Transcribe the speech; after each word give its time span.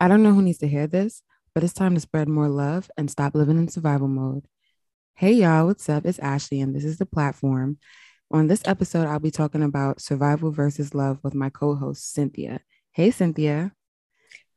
I 0.00 0.06
don't 0.06 0.22
know 0.22 0.32
who 0.32 0.42
needs 0.42 0.58
to 0.58 0.68
hear 0.68 0.86
this, 0.86 1.22
but 1.54 1.64
it's 1.64 1.72
time 1.72 1.94
to 1.94 2.00
spread 2.00 2.28
more 2.28 2.48
love 2.48 2.88
and 2.96 3.10
stop 3.10 3.34
living 3.34 3.58
in 3.58 3.66
survival 3.66 4.06
mode. 4.06 4.44
Hey, 5.16 5.32
y'all, 5.32 5.66
what's 5.66 5.88
up? 5.88 6.06
It's 6.06 6.20
Ashlee, 6.20 6.62
and 6.62 6.72
this 6.72 6.84
is 6.84 6.98
the 6.98 7.06
platform. 7.06 7.78
On 8.30 8.46
this 8.46 8.62
episode, 8.64 9.08
I'll 9.08 9.18
be 9.18 9.32
talking 9.32 9.64
about 9.64 10.00
survival 10.00 10.52
versus 10.52 10.94
love 10.94 11.18
with 11.24 11.34
my 11.34 11.50
co 11.50 11.74
host, 11.74 12.12
Cynthia. 12.12 12.60
Hey, 12.92 13.10
Cynthia. 13.10 13.72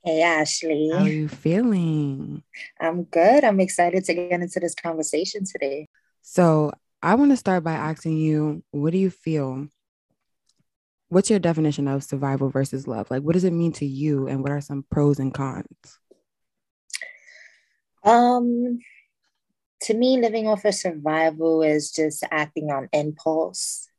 Hey, 0.04 0.22
Ashlee. 0.22 0.94
How 0.94 1.06
are 1.06 1.10
you 1.10 1.28
feeling? 1.28 2.44
I'm 2.80 3.06
good. 3.06 3.44
I'm 3.44 3.60
excited 3.60 4.06
to 4.06 4.14
get 4.14 4.42
into 4.42 4.60
this 4.60 4.76
conversation 4.76 5.44
today. 5.44 5.88
So, 6.22 6.72
I 7.02 7.16
want 7.16 7.32
to 7.32 7.38
start 7.38 7.64
by 7.64 7.74
asking 7.74 8.18
you 8.18 8.64
what 8.70 8.92
do 8.92 9.00
you 9.00 9.10
feel 9.10 9.70
what's 11.12 11.30
your 11.30 11.40
definition 11.40 11.90
of 11.90 12.06
survival 12.06 12.50
versus 12.50 12.88
love? 12.88 13.12
Like, 13.12 13.22
what 13.22 13.34
does 13.34 13.44
it 13.44 13.52
mean 13.52 13.74
to 13.74 13.86
you, 13.86 14.28
and 14.28 14.42
what 14.42 14.52
are 14.52 14.62
some 14.62 14.86
pros 14.90 15.20
and 15.20 15.34
cons? 15.34 16.00
Um, 18.04 18.80
to 19.82 19.94
me, 19.94 20.20
living 20.22 20.48
off 20.48 20.64
of 20.64 20.74
survival 20.74 21.64
is 21.64 21.92
just 21.92 22.24
acting 22.32 22.72
on 22.72 22.88
impulse. 22.94 23.90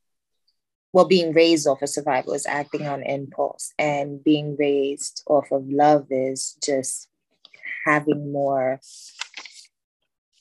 Well, 0.94 1.06
being 1.06 1.32
raised 1.32 1.66
off 1.66 1.82
of 1.82 1.90
survival 1.90 2.32
is 2.32 2.46
acting 2.46 2.86
on 2.88 3.02
impulse, 3.02 3.74
and 3.78 4.24
being 4.24 4.56
raised 4.58 5.22
off 5.26 5.52
of 5.52 5.68
love 5.68 6.06
is 6.10 6.56
just 6.64 7.08
having 7.84 8.32
more 8.32 8.80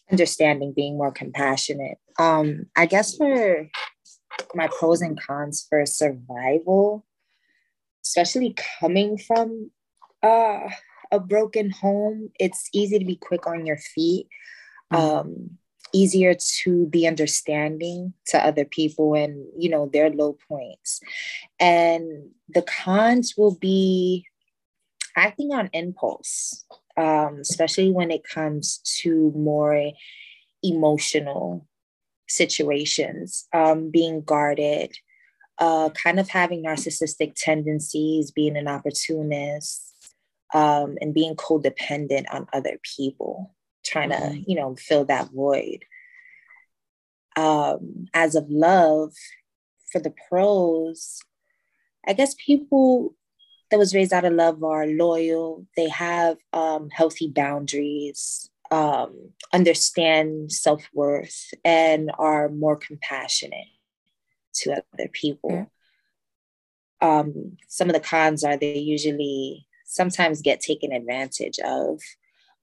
understanding, 0.09 0.71
being 0.73 0.97
more 0.97 1.11
compassionate. 1.11 1.97
Um, 2.17 2.67
I 2.77 2.85
guess 2.85 3.17
for 3.17 3.67
my 4.53 4.67
pros 4.67 5.01
and 5.01 5.19
cons 5.19 5.65
for 5.69 5.85
survival, 5.85 7.05
especially 8.03 8.55
coming 8.79 9.17
from 9.17 9.71
uh, 10.23 10.69
a 11.11 11.19
broken 11.19 11.71
home. 11.71 12.29
It's 12.39 12.69
easy 12.73 12.99
to 12.99 13.05
be 13.05 13.15
quick 13.15 13.47
on 13.47 13.65
your 13.65 13.77
feet, 13.77 14.27
mm-hmm. 14.91 15.03
um, 15.03 15.49
easier 15.93 16.35
to 16.63 16.85
be 16.87 17.07
understanding 17.07 18.13
to 18.27 18.43
other 18.43 18.65
people 18.65 19.13
and 19.13 19.45
you 19.57 19.69
know 19.69 19.89
their 19.91 20.09
low 20.09 20.37
points. 20.47 21.01
And 21.59 22.29
the 22.49 22.61
cons 22.61 23.35
will 23.37 23.55
be 23.55 24.25
acting 25.15 25.51
on 25.51 25.69
impulse, 25.73 26.65
um, 26.97 27.39
especially 27.41 27.91
when 27.91 28.11
it 28.11 28.23
comes 28.23 28.79
to 29.01 29.31
more 29.35 29.91
emotional 30.63 31.67
situations, 32.35 33.47
um, 33.53 33.91
being 33.91 34.21
guarded, 34.21 34.95
uh, 35.59 35.89
kind 35.89 36.19
of 36.19 36.29
having 36.29 36.63
narcissistic 36.63 37.33
tendencies, 37.35 38.31
being 38.31 38.57
an 38.57 38.67
opportunist, 38.67 39.93
um, 40.53 40.97
and 41.01 41.13
being 41.13 41.35
codependent 41.35 42.25
on 42.31 42.47
other 42.53 42.79
people, 42.95 43.55
trying 43.85 44.09
mm-hmm. 44.09 44.33
to, 44.33 44.43
you 44.51 44.55
know, 44.55 44.75
fill 44.75 45.05
that 45.05 45.29
void. 45.31 45.85
Um, 47.35 48.07
as 48.13 48.35
of 48.35 48.49
love, 48.49 49.13
for 49.91 49.99
the 49.99 50.13
pros, 50.29 51.19
I 52.07 52.13
guess 52.13 52.35
people 52.43 53.15
that 53.69 53.77
was 53.77 53.93
raised 53.93 54.13
out 54.13 54.25
of 54.25 54.33
love 54.33 54.63
are 54.63 54.87
loyal. 54.87 55.65
They 55.77 55.89
have 55.89 56.37
um, 56.53 56.89
healthy 56.89 57.27
boundaries 57.27 58.49
um, 58.71 59.33
understand 59.53 60.51
self 60.51 60.87
worth 60.93 61.53
and 61.63 62.11
are 62.17 62.49
more 62.49 62.77
compassionate 62.77 63.67
to 64.53 64.81
other 64.93 65.09
people. 65.11 65.69
Um, 67.01 67.57
some 67.67 67.89
of 67.89 67.93
the 67.93 67.99
cons 67.99 68.43
are 68.43 68.57
they 68.57 68.77
usually 68.77 69.67
sometimes 69.85 70.41
get 70.41 70.61
taken 70.61 70.93
advantage 70.93 71.59
of. 71.59 71.99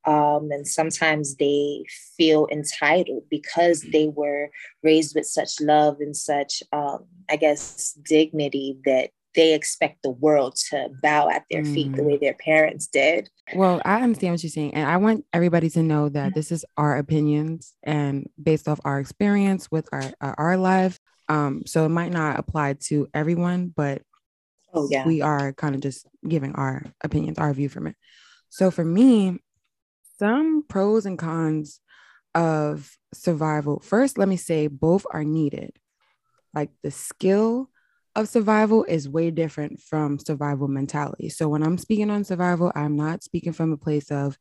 Um, 0.07 0.51
and 0.51 0.67
sometimes 0.67 1.37
they 1.37 1.85
feel 2.17 2.49
entitled 2.51 3.25
because 3.29 3.83
they 3.83 4.09
were 4.09 4.51
raised 4.83 5.15
with 5.15 5.27
such 5.27 5.61
love 5.61 6.01
and 6.01 6.17
such, 6.17 6.63
um, 6.73 7.05
I 7.29 7.37
guess, 7.37 7.93
dignity 8.09 8.79
that 8.87 9.11
they 9.39 9.55
expect 9.55 10.03
the 10.03 10.11
world 10.11 10.57
to 10.57 10.89
bow 11.01 11.29
at 11.31 11.45
their 11.49 11.63
mm. 11.63 11.73
feet 11.73 11.95
the 11.95 12.03
mm. 12.03 12.07
way 12.07 12.19
their 12.19 12.35
parents 12.35 12.89
did. 12.89 13.31
Well, 13.55 13.81
I 13.85 14.03
understand 14.03 14.33
what 14.33 14.43
you're 14.43 14.51
saying. 14.51 14.75
And 14.75 14.91
I 14.91 14.97
want 14.97 15.25
everybody 15.33 15.71
to 15.71 15.83
know 15.85 16.09
that 16.09 16.35
this 16.35 16.51
is 16.51 16.65
our 16.77 16.97
opinions 16.97 17.73
and 17.85 18.29
based 18.43 18.67
off 18.67 18.81
our 18.85 18.99
experience 18.99 19.71
with 19.71 19.89
our, 19.93 20.13
our 20.21 20.57
life. 20.57 20.99
Um, 21.29 21.63
so 21.67 21.85
it 21.85 21.91
might 21.91 22.11
not 22.11 22.41
apply 22.41 22.75
to 22.89 23.07
everyone, 23.15 23.69
but 23.69 24.03
oh, 24.75 24.89
yeah. 24.91 25.07
we 25.07 25.23
are 25.23 25.53
kind 25.53 25.77
of 25.77 25.83
just 25.83 26.05
giving 26.27 26.57
our 26.57 26.83
opinions, 27.05 27.39
our 27.39 27.55
view 27.55 27.69
from 27.69 27.87
it. 27.87 27.95
So 28.49 28.73
for 28.73 28.85
me, 28.85 29.39
some 30.19 30.65
pros 30.69 31.07
and 31.07 31.17
cons 31.17 31.81
of 32.35 32.91
survival. 33.15 33.79
First, 33.79 34.19
let 34.19 34.29
me 34.29 34.37
say 34.37 34.67
both 34.67 35.07
are 35.13 35.23
needed. 35.23 35.77
Like 36.53 36.71
the 36.83 36.91
skill 36.91 37.71
of 38.19 38.29
survival 38.29 38.85
is 38.85 39.09
way 39.09 39.31
different 39.31 39.81
from 39.81 40.19
survival 40.19 40.67
mentality. 40.67 41.29
So 41.29 41.49
when 41.49 41.63
I'm 41.63 41.79
speaking 41.79 42.11
on 42.11 42.25
survival, 42.25 42.73
I'm 42.75 42.97
not 42.97 43.23
speaking 43.23 43.53
from 43.53 43.73
a 43.73 43.77
place 43.77 44.11
of, 44.11 44.37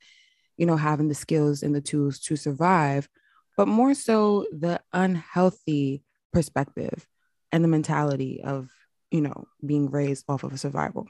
you 0.58 0.66
know, 0.66 0.76
having 0.76 1.08
the 1.08 1.16
skills 1.16 1.62
and 1.62 1.76
the 1.76 1.82
tools 1.82 2.20
to 2.22 2.36
survive, 2.36 3.08
but 3.56 3.68
more 3.68 3.94
so 3.94 4.48
the 4.52 4.82
unhealthy 4.94 6.02
perspective 6.34 7.08
and 7.52 7.64
the 7.64 7.68
mentality 7.68 8.42
of, 8.44 8.70
you 9.12 9.22
know, 9.22 9.48
being 9.64 9.92
raised 9.92 10.26
off 10.28 10.44
of 10.44 10.60
survival. 10.60 11.08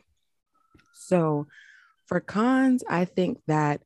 So 0.94 1.48
for 2.06 2.20
cons, 2.20 2.84
I 2.90 3.06
think 3.06 3.40
that 3.48 3.82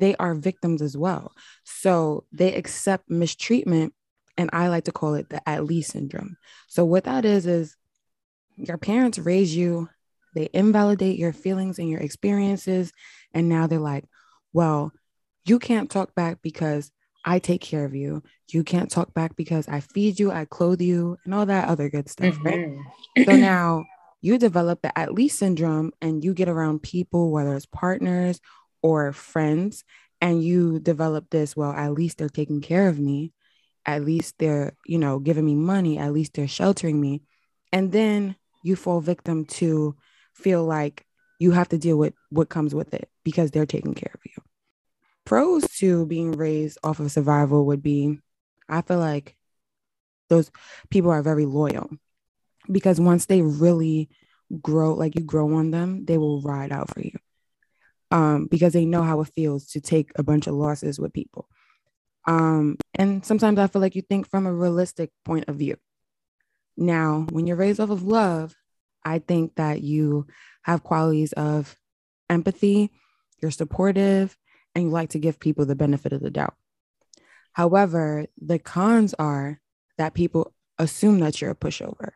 they 0.00 0.16
are 0.16 0.34
victims 0.34 0.82
as 0.82 0.96
well. 0.96 1.32
So 1.62 2.24
they 2.32 2.54
accept 2.54 3.08
mistreatment 3.08 3.94
and 4.36 4.50
I 4.52 4.68
like 4.68 4.84
to 4.84 4.92
call 4.92 5.14
it 5.14 5.30
the 5.30 5.48
at 5.48 5.64
least 5.64 5.92
syndrome. 5.92 6.36
So 6.66 6.84
what 6.84 7.04
that 7.04 7.24
is 7.24 7.46
is 7.46 7.76
your 8.56 8.78
parents 8.78 9.18
raise 9.18 9.54
you, 9.54 9.88
they 10.34 10.48
invalidate 10.52 11.18
your 11.18 11.32
feelings 11.32 11.78
and 11.78 11.88
your 11.88 12.00
experiences. 12.00 12.92
And 13.32 13.48
now 13.48 13.66
they're 13.66 13.78
like, 13.78 14.04
well, 14.52 14.92
you 15.44 15.58
can't 15.58 15.90
talk 15.90 16.14
back 16.14 16.38
because 16.42 16.90
I 17.24 17.38
take 17.38 17.60
care 17.60 17.84
of 17.84 17.94
you. 17.94 18.22
You 18.50 18.64
can't 18.64 18.90
talk 18.90 19.14
back 19.14 19.36
because 19.36 19.68
I 19.68 19.80
feed 19.80 20.18
you, 20.18 20.30
I 20.30 20.44
clothe 20.44 20.80
you, 20.80 21.16
and 21.24 21.34
all 21.34 21.46
that 21.46 21.68
other 21.68 21.88
good 21.88 22.08
stuff, 22.08 22.34
mm-hmm. 22.34 22.80
right? 23.16 23.26
so 23.26 23.36
now 23.36 23.84
you 24.20 24.38
develop 24.38 24.82
the 24.82 24.96
at 24.98 25.12
least 25.12 25.38
syndrome 25.38 25.92
and 26.00 26.22
you 26.22 26.34
get 26.34 26.48
around 26.48 26.82
people, 26.82 27.30
whether 27.30 27.54
it's 27.54 27.66
partners 27.66 28.40
or 28.82 29.12
friends, 29.12 29.84
and 30.20 30.42
you 30.42 30.80
develop 30.80 31.30
this, 31.30 31.56
well, 31.56 31.72
at 31.72 31.92
least 31.92 32.18
they're 32.18 32.28
taking 32.28 32.60
care 32.60 32.88
of 32.88 32.98
me. 32.98 33.32
At 33.86 34.04
least 34.04 34.36
they're, 34.38 34.74
you 34.86 34.98
know, 34.98 35.18
giving 35.18 35.44
me 35.44 35.54
money. 35.54 35.98
At 35.98 36.12
least 36.12 36.34
they're 36.34 36.48
sheltering 36.48 36.98
me. 36.98 37.22
And 37.72 37.92
then 37.92 38.36
you 38.64 38.74
fall 38.74 39.00
victim 39.00 39.44
to 39.44 39.94
feel 40.34 40.64
like 40.64 41.06
you 41.38 41.52
have 41.52 41.68
to 41.68 41.78
deal 41.78 41.96
with 41.96 42.14
what 42.30 42.48
comes 42.48 42.74
with 42.74 42.92
it 42.94 43.08
because 43.22 43.50
they're 43.50 43.66
taking 43.66 43.94
care 43.94 44.12
of 44.12 44.20
you. 44.24 44.42
Pros 45.24 45.64
to 45.78 46.06
being 46.06 46.32
raised 46.32 46.78
off 46.82 46.98
of 46.98 47.12
survival 47.12 47.66
would 47.66 47.82
be 47.82 48.18
I 48.68 48.82
feel 48.82 48.98
like 48.98 49.36
those 50.28 50.50
people 50.90 51.10
are 51.10 51.22
very 51.22 51.46
loyal 51.46 51.90
because 52.70 53.00
once 53.00 53.26
they 53.26 53.42
really 53.42 54.08
grow, 54.62 54.94
like 54.94 55.14
you 55.14 55.22
grow 55.22 55.54
on 55.54 55.70
them, 55.70 56.06
they 56.06 56.18
will 56.18 56.40
ride 56.40 56.72
out 56.72 56.92
for 56.92 57.00
you 57.00 57.12
um, 58.10 58.46
because 58.50 58.72
they 58.72 58.86
know 58.86 59.02
how 59.02 59.20
it 59.20 59.30
feels 59.34 59.66
to 59.66 59.80
take 59.80 60.12
a 60.16 60.22
bunch 60.22 60.46
of 60.46 60.54
losses 60.54 60.98
with 60.98 61.12
people. 61.12 61.48
Um, 62.26 62.76
and 62.94 63.24
sometimes 63.24 63.58
I 63.58 63.66
feel 63.66 63.82
like 63.82 63.94
you 63.94 64.02
think 64.02 64.30
from 64.30 64.46
a 64.46 64.54
realistic 64.54 65.10
point 65.24 65.44
of 65.48 65.56
view. 65.56 65.76
Now, 66.76 67.26
when 67.30 67.46
you're 67.46 67.56
raised 67.56 67.80
off 67.80 67.90
of 67.90 68.02
love, 68.02 68.54
I 69.04 69.18
think 69.18 69.56
that 69.56 69.82
you 69.82 70.26
have 70.62 70.82
qualities 70.82 71.32
of 71.34 71.76
empathy, 72.30 72.90
you're 73.40 73.50
supportive, 73.50 74.36
and 74.74 74.84
you 74.84 74.90
like 74.90 75.10
to 75.10 75.18
give 75.18 75.38
people 75.38 75.66
the 75.66 75.76
benefit 75.76 76.12
of 76.12 76.20
the 76.20 76.30
doubt. 76.30 76.54
However, 77.52 78.26
the 78.40 78.58
cons 78.58 79.14
are 79.14 79.60
that 79.98 80.14
people 80.14 80.52
assume 80.78 81.20
that 81.20 81.40
you're 81.40 81.52
a 81.52 81.56
pushover 81.56 82.10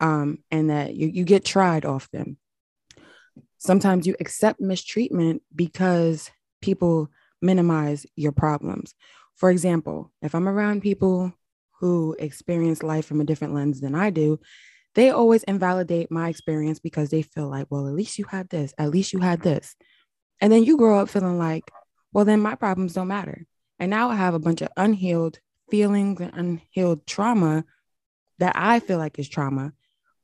um, 0.00 0.38
and 0.50 0.70
that 0.70 0.94
you, 0.94 1.08
you 1.08 1.24
get 1.24 1.44
tried 1.44 1.84
often. 1.84 2.38
Sometimes 3.58 4.06
you 4.06 4.16
accept 4.18 4.60
mistreatment 4.60 5.42
because 5.54 6.30
people 6.62 7.10
minimize 7.42 8.06
your 8.16 8.32
problems. 8.32 8.94
For 9.36 9.50
example, 9.50 10.10
if 10.22 10.34
I'm 10.34 10.48
around 10.48 10.80
people 10.80 11.32
who 11.82 12.16
experience 12.18 12.82
life 12.82 13.04
from 13.04 13.20
a 13.20 13.24
different 13.24 13.52
lens 13.52 13.82
than 13.82 13.94
I 13.94 14.08
do, 14.08 14.40
they 14.94 15.10
always 15.10 15.42
invalidate 15.42 16.10
my 16.10 16.30
experience 16.30 16.80
because 16.80 17.10
they 17.10 17.20
feel 17.20 17.48
like, 17.48 17.66
well, 17.68 17.86
at 17.86 17.92
least 17.92 18.18
you 18.18 18.24
had 18.24 18.48
this, 18.48 18.72
at 18.78 18.90
least 18.90 19.12
you 19.12 19.18
had 19.18 19.42
this. 19.42 19.76
And 20.40 20.50
then 20.50 20.64
you 20.64 20.78
grow 20.78 20.98
up 20.98 21.10
feeling 21.10 21.36
like, 21.36 21.64
well, 22.12 22.24
then 22.24 22.40
my 22.40 22.54
problems 22.54 22.94
don't 22.94 23.08
matter. 23.08 23.44
And 23.78 23.90
now 23.90 24.08
I 24.08 24.14
have 24.14 24.32
a 24.32 24.38
bunch 24.38 24.62
of 24.62 24.68
unhealed 24.78 25.38
feelings 25.70 26.20
and 26.20 26.32
unhealed 26.32 27.06
trauma 27.06 27.64
that 28.38 28.54
I 28.56 28.80
feel 28.80 28.96
like 28.96 29.18
is 29.18 29.28
trauma, 29.28 29.74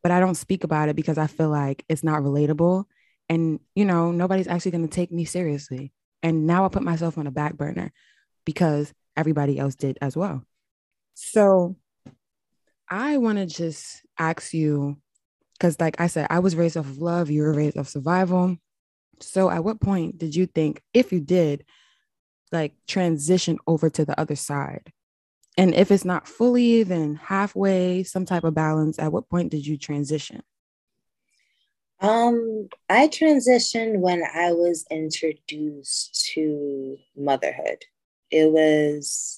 but 0.03 0.13
I 0.13 0.21
don't 0.21 0.37
speak 0.37 0.65
about 0.65 0.89
it 0.89 0.97
because 0.97 1.19
I 1.19 1.27
feel 1.27 1.51
like 1.51 1.85
it's 1.91 2.05
not 2.05 2.23
relatable 2.23 2.87
and 3.29 3.61
you 3.75 3.85
know 3.85 4.11
nobody's 4.11 4.49
actually 4.49 4.71
going 4.71 4.87
to 4.87 4.95
take 4.95 5.13
me 5.13 5.25
seriously 5.25 5.93
and 6.23 6.47
now 6.47 6.65
i 6.65 6.69
put 6.69 6.83
myself 6.83 7.19
on 7.19 7.27
a 7.27 7.31
back 7.31 7.57
burner 7.57 7.93
because 8.45 8.93
everybody 9.17 9.59
else 9.59 9.75
did 9.75 9.99
as 10.01 10.17
well 10.17 10.45
so 11.21 11.75
i 12.89 13.17
want 13.17 13.39
to 13.39 13.47
just 13.47 14.03
ask 14.19 14.55
you 14.55 14.97
because 15.55 15.81
like 15.81 16.01
i 16.01 16.07
said 16.07 16.27
i 16.31 16.39
was 16.39 16.55
raised 16.55 16.77
off 16.77 16.87
of 16.87 16.99
love 16.99 17.31
you 17.31 17.43
were 17.43 17.53
raised 17.53 17.77
off 17.77 17.89
survival. 17.89 18.57
So 19.21 19.51
at 19.51 19.65
what 19.65 19.81
point 19.81 20.19
did 20.19 20.37
you 20.37 20.47
think 20.47 20.83
if 20.95 21.13
you 21.13 21.21
did 21.21 21.65
like 22.53 22.75
transition 22.87 23.59
over 23.67 23.91
to 23.91 24.05
the 24.05 24.19
other 24.19 24.37
side? 24.37 24.93
And 25.57 25.75
if 25.75 25.91
it's 25.91 26.05
not 26.05 26.29
fully 26.29 26.85
then 26.85 27.17
halfway 27.17 28.05
some 28.05 28.25
type 28.25 28.45
of 28.45 28.55
balance 28.55 28.99
at 28.99 29.13
what 29.13 29.29
point 29.29 29.51
did 29.51 29.67
you 29.67 29.77
transition? 29.77 30.43
Um, 32.01 32.69
I 32.89 33.09
transitioned 33.09 33.99
when 33.99 34.23
I 34.23 34.53
was 34.53 34.87
introduced 34.89 36.31
to 36.35 36.97
motherhood. 37.17 37.85
It 38.31 38.53
was, 38.53 39.38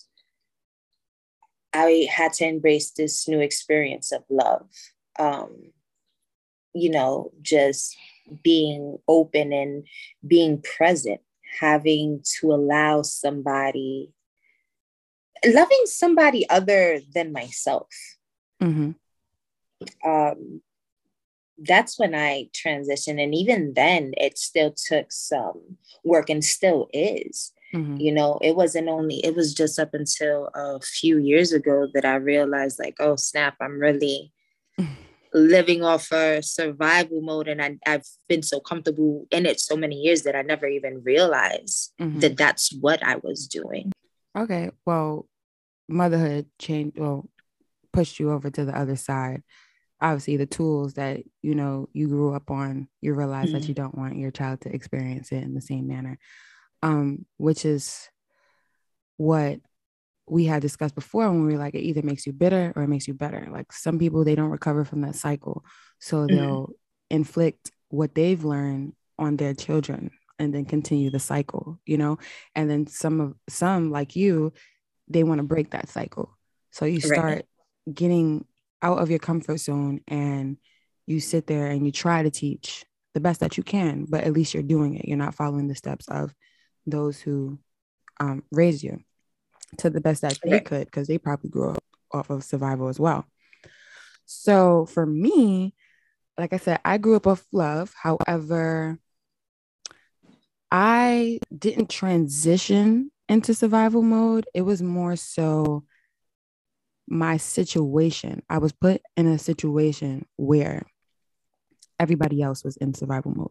I 1.72 2.08
had 2.10 2.32
to 2.34 2.46
embrace 2.46 2.90
this 2.90 3.28
new 3.28 3.40
experience 3.40 4.12
of 4.12 4.24
love. 4.28 4.68
Um, 5.18 5.72
you 6.72 6.90
know, 6.90 7.32
just 7.42 7.96
being 8.42 8.98
open 9.08 9.52
and 9.52 9.86
being 10.26 10.62
present, 10.62 11.20
having 11.58 12.22
to 12.38 12.52
allow 12.52 13.02
somebody, 13.02 14.12
loving 15.44 15.82
somebody 15.86 16.48
other 16.48 17.00
than 17.12 17.32
myself. 17.32 17.88
Mm-hmm. 18.62 18.90
Um, 20.08 20.62
that's 21.58 21.98
when 21.98 22.14
I 22.14 22.48
transitioned. 22.52 23.22
And 23.22 23.34
even 23.34 23.74
then, 23.74 24.12
it 24.16 24.38
still 24.38 24.72
took 24.72 25.12
some 25.12 25.76
work 26.04 26.30
and 26.30 26.44
still 26.44 26.88
is. 26.92 27.52
Mm-hmm. 27.74 27.96
You 27.96 28.12
know, 28.12 28.38
it 28.42 28.56
wasn't 28.56 28.88
only, 28.88 29.24
it 29.24 29.34
was 29.34 29.54
just 29.54 29.78
up 29.78 29.94
until 29.94 30.50
a 30.54 30.80
few 30.80 31.18
years 31.18 31.52
ago 31.52 31.86
that 31.94 32.04
I 32.04 32.16
realized, 32.16 32.78
like, 32.78 32.96
oh, 32.98 33.16
snap, 33.16 33.56
I'm 33.60 33.78
really 33.78 34.32
living 35.34 35.82
off 35.82 36.10
a 36.10 36.42
survival 36.42 37.20
mode. 37.20 37.48
And 37.48 37.62
I, 37.62 37.78
I've 37.86 38.06
been 38.28 38.42
so 38.42 38.60
comfortable 38.60 39.26
in 39.30 39.46
it 39.46 39.60
so 39.60 39.76
many 39.76 39.96
years 39.96 40.22
that 40.22 40.34
I 40.34 40.42
never 40.42 40.66
even 40.66 41.02
realized 41.04 41.92
mm-hmm. 42.00 42.18
that 42.20 42.36
that's 42.36 42.72
what 42.72 43.04
I 43.04 43.16
was 43.16 43.46
doing. 43.46 43.92
Okay. 44.36 44.70
Well, 44.84 45.28
motherhood 45.88 46.46
changed, 46.58 46.98
well, 46.98 47.28
pushed 47.92 48.18
you 48.18 48.32
over 48.32 48.50
to 48.50 48.64
the 48.64 48.76
other 48.76 48.96
side 48.96 49.42
obviously 50.00 50.36
the 50.36 50.46
tools 50.46 50.94
that 50.94 51.20
you 51.42 51.54
know 51.54 51.88
you 51.92 52.08
grew 52.08 52.34
up 52.34 52.50
on 52.50 52.88
you 53.00 53.12
realize 53.14 53.46
mm-hmm. 53.46 53.58
that 53.58 53.68
you 53.68 53.74
don't 53.74 53.96
want 53.96 54.16
your 54.16 54.30
child 54.30 54.60
to 54.60 54.74
experience 54.74 55.30
it 55.32 55.42
in 55.42 55.54
the 55.54 55.60
same 55.60 55.86
manner 55.86 56.18
um, 56.82 57.26
which 57.36 57.64
is 57.64 58.08
what 59.16 59.60
we 60.26 60.44
had 60.44 60.62
discussed 60.62 60.94
before 60.94 61.28
when 61.28 61.44
we 61.44 61.52
were 61.52 61.58
like 61.58 61.74
it 61.74 61.82
either 61.82 62.02
makes 62.02 62.26
you 62.26 62.32
bitter 62.32 62.72
or 62.76 62.82
it 62.82 62.88
makes 62.88 63.08
you 63.08 63.14
better 63.14 63.48
like 63.50 63.72
some 63.72 63.98
people 63.98 64.24
they 64.24 64.36
don't 64.36 64.50
recover 64.50 64.84
from 64.84 65.00
that 65.00 65.16
cycle 65.16 65.64
so 65.98 66.18
mm-hmm. 66.18 66.36
they'll 66.36 66.70
inflict 67.10 67.72
what 67.88 68.14
they've 68.14 68.44
learned 68.44 68.92
on 69.18 69.36
their 69.36 69.54
children 69.54 70.10
and 70.38 70.54
then 70.54 70.64
continue 70.64 71.10
the 71.10 71.18
cycle 71.18 71.78
you 71.84 71.98
know 71.98 72.16
and 72.54 72.70
then 72.70 72.86
some 72.86 73.20
of 73.20 73.34
some 73.48 73.90
like 73.90 74.14
you 74.14 74.52
they 75.08 75.24
want 75.24 75.38
to 75.38 75.44
break 75.44 75.70
that 75.70 75.88
cycle 75.88 76.38
so 76.70 76.84
you 76.84 77.00
start 77.00 77.24
right. 77.24 77.46
getting 77.92 78.44
out 78.82 78.98
of 78.98 79.10
your 79.10 79.18
comfort 79.18 79.58
zone 79.58 80.00
and 80.08 80.56
you 81.06 81.20
sit 81.20 81.46
there 81.46 81.66
and 81.66 81.84
you 81.84 81.92
try 81.92 82.22
to 82.22 82.30
teach 82.30 82.84
the 83.14 83.20
best 83.20 83.40
that 83.40 83.56
you 83.56 83.62
can, 83.62 84.06
but 84.08 84.24
at 84.24 84.32
least 84.32 84.54
you're 84.54 84.62
doing 84.62 84.94
it. 84.94 85.06
You're 85.06 85.18
not 85.18 85.34
following 85.34 85.66
the 85.66 85.74
steps 85.74 86.08
of 86.08 86.32
those 86.86 87.20
who 87.20 87.58
um, 88.18 88.42
raised 88.50 88.82
you 88.82 89.00
to 89.78 89.90
the 89.90 90.00
best 90.00 90.22
that 90.22 90.38
they 90.44 90.60
could 90.60 90.86
because 90.86 91.08
they 91.08 91.18
probably 91.18 91.50
grew 91.50 91.70
up 91.70 91.84
off 92.12 92.30
of 92.30 92.44
survival 92.44 92.88
as 92.88 92.98
well. 92.98 93.26
So 94.26 94.86
for 94.86 95.06
me, 95.06 95.74
like 96.38 96.52
I 96.52 96.58
said, 96.58 96.80
I 96.84 96.98
grew 96.98 97.16
up 97.16 97.26
off 97.26 97.44
love. 97.52 97.92
However, 98.00 98.98
I 100.70 101.38
didn't 101.56 101.90
transition 101.90 103.10
into 103.28 103.54
survival 103.54 104.02
mode. 104.02 104.46
It 104.54 104.62
was 104.62 104.82
more 104.82 105.16
so 105.16 105.84
my 107.06 107.36
situation. 107.36 108.42
I 108.48 108.58
was 108.58 108.72
put 108.72 109.02
in 109.16 109.26
a 109.26 109.38
situation 109.38 110.26
where 110.36 110.86
everybody 111.98 112.40
else 112.40 112.64
was 112.64 112.76
in 112.76 112.94
survival 112.94 113.32
mode. 113.36 113.50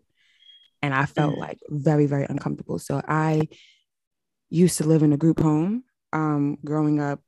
And 0.81 0.93
I 0.93 1.05
felt 1.05 1.35
mm. 1.35 1.39
like 1.39 1.59
very, 1.69 2.05
very 2.05 2.25
uncomfortable. 2.29 2.79
So 2.79 3.01
I 3.05 3.47
used 4.49 4.77
to 4.77 4.87
live 4.87 5.03
in 5.03 5.13
a 5.13 5.17
group 5.17 5.39
home. 5.39 5.83
Um, 6.11 6.57
growing 6.63 6.99
up 6.99 7.21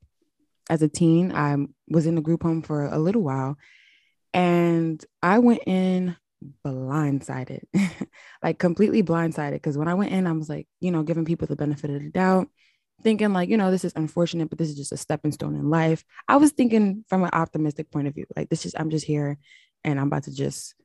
as 0.70 0.82
a 0.82 0.88
teen, 0.88 1.32
I 1.32 1.56
was 1.88 2.08
in 2.08 2.18
a 2.18 2.22
group 2.22 2.44
home 2.44 2.62
for 2.62 2.86
a 2.86 2.98
little 2.98 3.22
while. 3.22 3.58
And 4.34 5.04
I 5.22 5.40
went 5.40 5.64
in 5.68 6.16
blindsided, 6.66 7.64
like 8.44 8.58
completely 8.58 9.04
blindsided. 9.04 9.54
Because 9.54 9.78
when 9.78 9.88
I 9.88 9.94
went 9.94 10.14
in, 10.14 10.26
I 10.26 10.32
was 10.32 10.50
like, 10.50 10.68
you 10.80 10.92
know, 10.92 11.04
giving 11.04 11.26
people 11.26 11.48
the 11.48 11.56
benefit 11.56 11.92
of 11.92 12.02
the 12.02 12.10
doubt 12.10 12.48
thinking 13.02 13.34
like, 13.34 13.50
you 13.50 13.58
know, 13.58 13.72
this 13.72 13.86
is 13.86 13.94
unfortunate, 13.96 14.50
but 14.50 14.58
this 14.58 14.70
is 14.70 14.76
just 14.76 14.92
a 14.92 14.98
stepping 14.98 15.32
stone 15.32 15.56
in 15.56 15.70
life. 15.70 16.04
I 16.28 16.38
was 16.38 16.52
thinking 16.52 17.04
from 17.08 17.24
an 17.24 17.32
optimistic 17.34 17.92
point 17.92 18.08
of 18.08 18.16
view, 18.16 18.26
like 18.36 18.50
this 18.50 18.66
is 18.66 18.76
I'm 18.78 18.90
just 18.90 19.06
here 19.06 19.38
and 19.84 20.00
I'm 20.00 20.08
about 20.08 20.24
to 20.24 20.36
just 20.36 20.76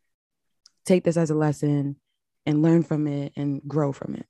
take 0.85 1.05
this 1.05 1.17
as 1.17 1.31
a 1.31 1.35
lesson 1.35 1.97
and 2.47 2.63
learn 2.63 2.83
from 2.83 3.07
it 3.07 3.33
and 3.37 3.61
grow 3.67 3.93
from 3.93 4.15
it. 4.15 4.27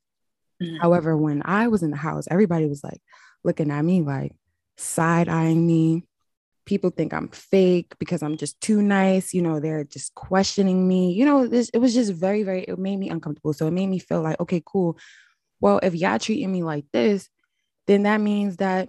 Mm-hmm. 0.62 0.76
However, 0.76 1.16
when 1.16 1.42
I 1.44 1.68
was 1.68 1.82
in 1.82 1.90
the 1.90 1.96
house, 1.96 2.26
everybody 2.30 2.66
was 2.66 2.82
like 2.82 3.00
looking 3.44 3.70
at 3.70 3.84
me 3.84 4.02
like 4.02 4.34
side 4.76 5.28
eyeing 5.28 5.66
me. 5.66 6.04
People 6.64 6.90
think 6.90 7.14
I'm 7.14 7.28
fake 7.28 7.92
because 8.00 8.22
I'm 8.22 8.36
just 8.36 8.60
too 8.60 8.82
nice. 8.82 9.32
You 9.32 9.42
know, 9.42 9.60
they're 9.60 9.84
just 9.84 10.14
questioning 10.14 10.88
me. 10.88 11.12
You 11.12 11.24
know, 11.24 11.46
this 11.46 11.68
it 11.72 11.78
was 11.78 11.94
just 11.94 12.12
very, 12.12 12.42
very, 12.42 12.64
it 12.64 12.78
made 12.78 12.96
me 12.96 13.08
uncomfortable. 13.08 13.52
So 13.52 13.66
it 13.66 13.72
made 13.72 13.86
me 13.86 13.98
feel 13.98 14.22
like, 14.22 14.40
okay, 14.40 14.62
cool. 14.64 14.98
Well, 15.60 15.78
if 15.82 15.94
y'all 15.94 16.18
treating 16.18 16.50
me 16.50 16.62
like 16.62 16.86
this, 16.92 17.28
then 17.86 18.02
that 18.02 18.20
means 18.20 18.56
that 18.56 18.88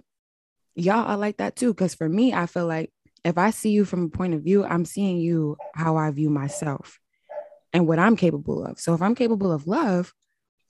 y'all 0.74 1.06
are 1.06 1.16
like 1.16 1.36
that 1.36 1.54
too. 1.54 1.72
Because 1.72 1.94
for 1.94 2.08
me, 2.08 2.32
I 2.32 2.46
feel 2.46 2.66
like 2.66 2.90
if 3.24 3.38
I 3.38 3.50
see 3.50 3.70
you 3.70 3.84
from 3.84 4.04
a 4.04 4.08
point 4.08 4.34
of 4.34 4.42
view, 4.42 4.64
I'm 4.64 4.84
seeing 4.84 5.18
you 5.18 5.56
how 5.74 5.96
I 5.96 6.10
view 6.10 6.30
myself 6.30 6.98
and 7.72 7.86
what 7.86 7.98
I'm 7.98 8.16
capable 8.16 8.64
of. 8.64 8.78
So 8.78 8.94
if 8.94 9.02
I'm 9.02 9.14
capable 9.14 9.52
of 9.52 9.66
love, 9.66 10.14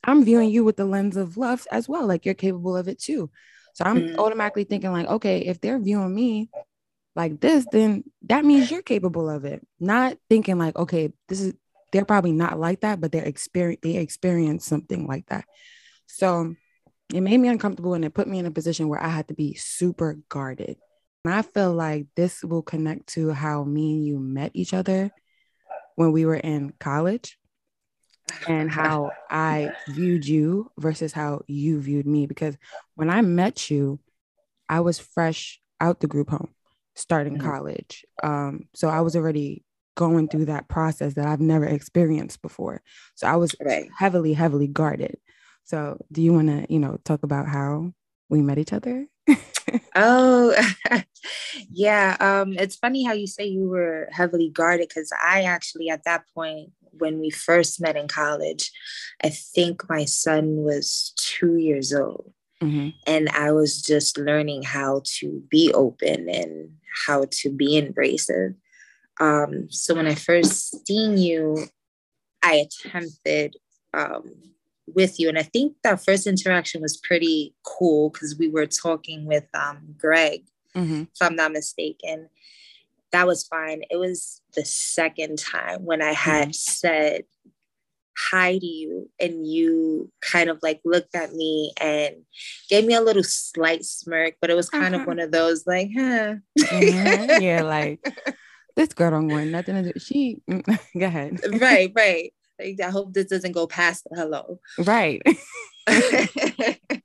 I'm 0.05 0.25
viewing 0.25 0.50
you 0.50 0.65
with 0.65 0.77
the 0.77 0.85
lens 0.85 1.17
of 1.17 1.37
love 1.37 1.67
as 1.70 1.89
well. 1.89 2.06
Like 2.06 2.25
you're 2.25 2.34
capable 2.34 2.77
of 2.77 2.89
it 2.89 2.99
too. 2.99 3.31
So 3.75 3.84
I'm 3.84 4.01
mm-hmm. 4.01 4.19
automatically 4.19 4.65
thinking, 4.65 4.93
like, 4.93 5.06
okay, 5.06 5.41
if 5.41 5.61
they're 5.61 5.79
viewing 5.79 6.15
me 6.15 6.51
like 7.15 7.41
this, 7.41 7.67
then 7.70 8.05
that 8.22 8.44
means 8.44 8.70
you're 8.70 8.82
capable 8.82 9.29
of 9.31 9.44
it. 9.44 9.65
Not 9.79 10.17
thinking 10.29 10.58
like, 10.58 10.77
okay, 10.77 11.13
this 11.29 11.41
is 11.41 11.55
they're 11.93 12.05
probably 12.05 12.32
not 12.32 12.58
like 12.58 12.81
that, 12.81 13.01
but 13.01 13.13
they're 13.13 13.25
experience 13.25 13.81
they 13.82 13.96
experience 13.96 14.67
something 14.67 15.06
like 15.06 15.27
that. 15.27 15.44
So 16.06 16.55
it 17.15 17.20
made 17.20 17.39
me 17.39 17.49
uncomfortable 17.49 17.94
and 17.94 18.05
it 18.05 18.15
put 18.15 18.29
me 18.29 18.39
in 18.39 18.46
a 18.46 18.51
position 18.51 18.89
where 18.89 19.03
I 19.03 19.08
had 19.08 19.29
to 19.29 19.34
be 19.34 19.55
super 19.55 20.19
guarded. 20.29 20.77
And 21.25 21.34
I 21.34 21.43
feel 21.43 21.72
like 21.72 22.06
this 22.17 22.43
will 22.44 22.63
connect 22.63 23.08
to 23.15 23.31
how 23.31 23.65
me 23.65 23.94
and 23.94 24.05
you 24.06 24.19
met 24.19 24.53
each 24.55 24.75
other 24.75 25.11
when 25.98 26.12
we 26.12 26.24
were 26.24 26.36
in 26.36 26.72
college 26.78 27.36
and 28.46 28.70
how 28.81 29.10
I 29.28 29.72
viewed 29.88 30.24
you 30.24 30.70
versus 30.78 31.12
how 31.12 31.43
you 31.48 31.81
viewed 31.81 32.06
me. 32.06 32.26
Because 32.28 32.56
when 32.94 33.10
I 33.10 33.20
met 33.22 33.69
you, 33.69 33.98
I 34.69 34.78
was 34.78 35.00
fresh 35.00 35.60
out 35.81 35.98
the 35.98 36.06
group 36.06 36.31
home, 36.31 36.55
starting 36.94 37.38
mm-hmm. 37.38 37.50
college. 37.50 38.05
Um, 38.22 38.69
so 38.76 38.88
I 38.88 39.00
was 39.00 39.17
already 39.17 39.64
going 39.96 40.28
through 40.28 40.44
that 40.44 40.69
process 40.69 41.14
that 41.14 41.26
I've 41.26 41.40
never 41.40 41.64
experienced 41.64 42.43
before. 42.43 42.81
So 43.17 43.26
I 43.26 43.34
was 43.34 43.56
right. 43.60 43.88
heavily, 43.98 44.34
heavily 44.34 44.69
guarded. 44.69 45.17
So, 45.64 45.98
do 46.12 46.22
you 46.22 46.32
want 46.32 46.46
to, 46.48 46.72
you 46.72 46.78
know, 46.78 46.98
talk 47.05 47.24
about 47.24 47.48
how 47.48 47.93
we 48.29 48.43
met 48.43 48.58
each 48.58 48.73
other? 48.73 49.06
oh, 49.94 50.55
yeah. 51.70 52.17
Um, 52.20 52.53
it's 52.55 52.77
funny 52.77 53.05
how 53.05 53.13
you 53.13 53.27
say 53.27 53.47
you 53.47 53.69
were 53.69 54.08
heavily 54.13 54.49
guarded 54.49 54.89
because 54.89 55.13
I 55.23 55.43
actually, 55.43 55.91
at 55.91 56.05
that 56.05 56.25
point, 56.35 56.73
when 56.93 57.20
we 57.20 57.31
first 57.31 57.81
met 57.81 57.97
in 57.97 58.08
college, 58.08 58.70
I 59.23 59.29
think 59.31 59.89
my 59.89 60.05
son 60.05 60.56
was 60.56 61.13
two 61.17 61.56
years 61.56 61.93
old. 61.93 62.32
Mm-hmm. 62.63 62.89
And 63.06 63.29
I 63.31 63.53
was 63.53 63.81
just 63.81 64.19
learning 64.19 64.65
how 64.65 65.03
to 65.19 65.43
be 65.49 65.73
open 65.73 66.29
and 66.29 66.70
how 67.06 67.27
to 67.31 67.51
be 67.51 67.81
embracive. 67.81 68.56
Um, 69.20 69.70
so 69.70 69.94
when 69.94 70.06
I 70.06 70.15
first 70.15 70.87
seen 70.87 71.19
you, 71.19 71.67
I 72.43 72.67
attempted 72.67 73.56
um, 73.94 74.25
with 74.95 75.19
you. 75.19 75.29
And 75.29 75.39
I 75.39 75.43
think 75.43 75.77
that 75.83 76.05
first 76.05 76.27
interaction 76.27 76.83
was 76.83 76.97
pretty 76.97 77.55
cool 77.65 78.11
because 78.11 78.37
we 78.39 78.49
were 78.49 78.67
talking 78.67 79.27
with 79.27 79.47
um, 79.55 79.95
Greg, 79.97 80.45
mm-hmm. 80.75 81.03
if 81.03 81.23
I'm 81.23 81.37
not 81.37 81.53
mistaken. 81.53 82.29
That 83.13 83.27
was 83.27 83.47
fine. 83.47 83.83
It 83.91 83.97
was 83.97 84.43
the 84.55 84.65
second 84.65 85.39
time 85.39 85.85
when 85.85 86.03
I 86.03 86.13
had 86.13 86.49
mm-hmm. 86.49 86.53
said 86.53 87.25
hi 88.31 88.59
to 88.59 88.67
you 88.67 89.09
and 89.21 89.47
you 89.47 90.11
kind 90.21 90.51
of 90.51 90.59
like 90.63 90.81
looked 90.85 91.15
at 91.15 91.33
me 91.35 91.73
and 91.81 92.17
gave 92.69 92.85
me 92.85 92.95
a 92.95 93.01
little 93.01 93.23
slight 93.23 93.85
smirk 93.85 94.35
but 94.41 94.51
it 94.51 94.57
was 94.57 94.69
kind 94.69 94.95
uh-huh. 94.95 95.03
of 95.03 95.07
one 95.07 95.21
of 95.21 95.31
those 95.31 95.67
like 95.67 95.89
huh 95.97 96.35
mm-hmm. 96.59 97.41
yeah 97.41 97.63
like 97.63 98.01
this 98.77 98.93
girl 98.93 99.13
don't 99.13 99.29
want 99.29 99.51
nothing 99.51 99.83
to 99.83 99.93
do 99.93 100.01
she 100.01 100.41
go 100.51 101.07
ahead 101.07 101.39
right 101.61 101.93
right 101.95 102.33
like, 102.58 102.81
i 102.81 102.91
hope 102.91 103.12
this 103.12 103.27
doesn't 103.27 103.53
go 103.53 103.67
past 103.67 104.05
the 104.08 104.17
hello 104.17 104.60
right 104.79 105.22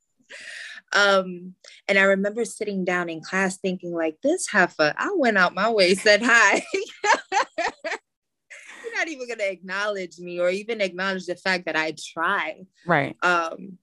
um 0.94 1.54
and 1.88 1.98
i 1.98 2.04
remember 2.04 2.46
sitting 2.46 2.86
down 2.86 3.10
in 3.10 3.22
class 3.22 3.58
thinking 3.58 3.94
like 3.94 4.16
this 4.22 4.48
heifer 4.50 4.94
i 4.98 5.10
went 5.16 5.38
out 5.38 5.56
my 5.56 5.70
way 5.70 5.96
said 5.96 6.22
hi 6.24 6.64
You're 8.94 9.00
not 9.00 9.08
even 9.08 9.28
gonna 9.28 9.50
acknowledge 9.50 10.20
me 10.20 10.40
or 10.40 10.50
even 10.50 10.82
acknowledge 10.82 11.26
the 11.26 11.36
fact 11.36 11.66
that 11.66 11.76
I 11.76 11.96
tried. 11.98 12.68
Right. 12.86 13.16
Um 13.24 13.80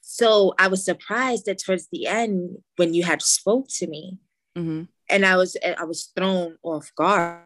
so 0.00 0.54
I 0.58 0.68
was 0.68 0.84
surprised 0.84 1.46
that 1.46 1.62
towards 1.62 1.88
the 1.92 2.06
end 2.06 2.58
when 2.76 2.94
you 2.94 3.04
had 3.04 3.20
spoke 3.20 3.66
to 3.76 3.86
me 3.86 4.18
mm-hmm. 4.56 4.84
and 5.10 5.26
I 5.26 5.36
was 5.36 5.56
I 5.62 5.84
was 5.84 6.10
thrown 6.16 6.56
off 6.62 6.90
guard. 6.96 7.44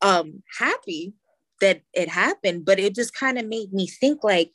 Um 0.00 0.42
happy 0.58 1.14
that 1.60 1.82
it 1.92 2.08
happened, 2.08 2.64
but 2.64 2.78
it 2.78 2.94
just 2.94 3.14
kind 3.14 3.38
of 3.38 3.46
made 3.46 3.72
me 3.72 3.86
think 3.86 4.24
like, 4.24 4.52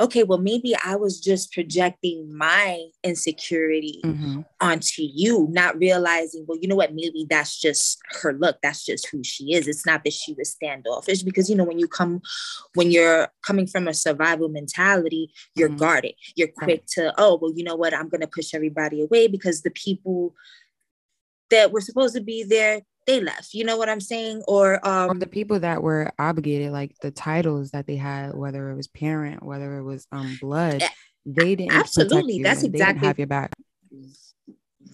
okay, 0.00 0.24
well, 0.24 0.38
maybe 0.38 0.74
I 0.84 0.96
was 0.96 1.20
just 1.20 1.52
projecting 1.52 2.36
my 2.36 2.84
insecurity 3.04 4.00
mm-hmm. 4.04 4.40
onto 4.60 5.02
you, 5.02 5.46
not 5.50 5.78
realizing, 5.78 6.44
well, 6.48 6.58
you 6.60 6.66
know 6.66 6.74
what, 6.74 6.94
maybe 6.94 7.26
that's 7.30 7.60
just 7.60 8.00
her 8.22 8.32
look. 8.32 8.58
That's 8.60 8.84
just 8.84 9.08
who 9.08 9.22
she 9.22 9.54
is. 9.54 9.68
It's 9.68 9.86
not 9.86 10.02
that 10.02 10.12
she 10.12 10.34
was 10.34 10.50
standoffish 10.50 11.22
because, 11.22 11.48
you 11.48 11.54
know, 11.54 11.64
when 11.64 11.78
you 11.78 11.86
come, 11.86 12.22
when 12.74 12.90
you're 12.90 13.28
coming 13.46 13.68
from 13.68 13.86
a 13.86 13.94
survival 13.94 14.48
mentality, 14.48 15.32
you're 15.54 15.68
mm-hmm. 15.68 15.78
guarded. 15.78 16.14
You're 16.34 16.48
quick 16.48 16.86
to, 16.94 17.14
oh, 17.16 17.38
well, 17.40 17.52
you 17.54 17.62
know 17.62 17.76
what, 17.76 17.94
I'm 17.94 18.08
going 18.08 18.20
to 18.20 18.26
push 18.26 18.52
everybody 18.52 19.00
away 19.00 19.28
because 19.28 19.62
the 19.62 19.70
people 19.70 20.34
that 21.50 21.70
were 21.70 21.80
supposed 21.80 22.16
to 22.16 22.20
be 22.20 22.42
there 22.42 22.82
they 23.06 23.20
left. 23.20 23.54
You 23.54 23.64
know 23.64 23.76
what 23.76 23.88
I'm 23.88 24.00
saying? 24.00 24.42
Or 24.48 24.86
um 24.86 25.18
the 25.18 25.26
people 25.26 25.60
that 25.60 25.82
were 25.82 26.12
obligated, 26.18 26.72
like 26.72 26.96
the 27.02 27.10
titles 27.10 27.70
that 27.72 27.86
they 27.86 27.96
had, 27.96 28.34
whether 28.34 28.70
it 28.70 28.76
was 28.76 28.88
parent, 28.88 29.42
whether 29.42 29.78
it 29.78 29.82
was 29.82 30.06
um 30.12 30.38
blood, 30.40 30.82
they 31.26 31.54
didn't 31.54 31.72
absolutely. 31.72 32.42
That's 32.42 32.62
exactly 32.62 33.06
have 33.06 33.18
your 33.18 33.26
back. 33.26 33.52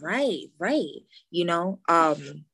Right, 0.03 0.47
right. 0.59 1.03
You 1.31 1.45
know, 1.45 1.81
um, 1.89 2.45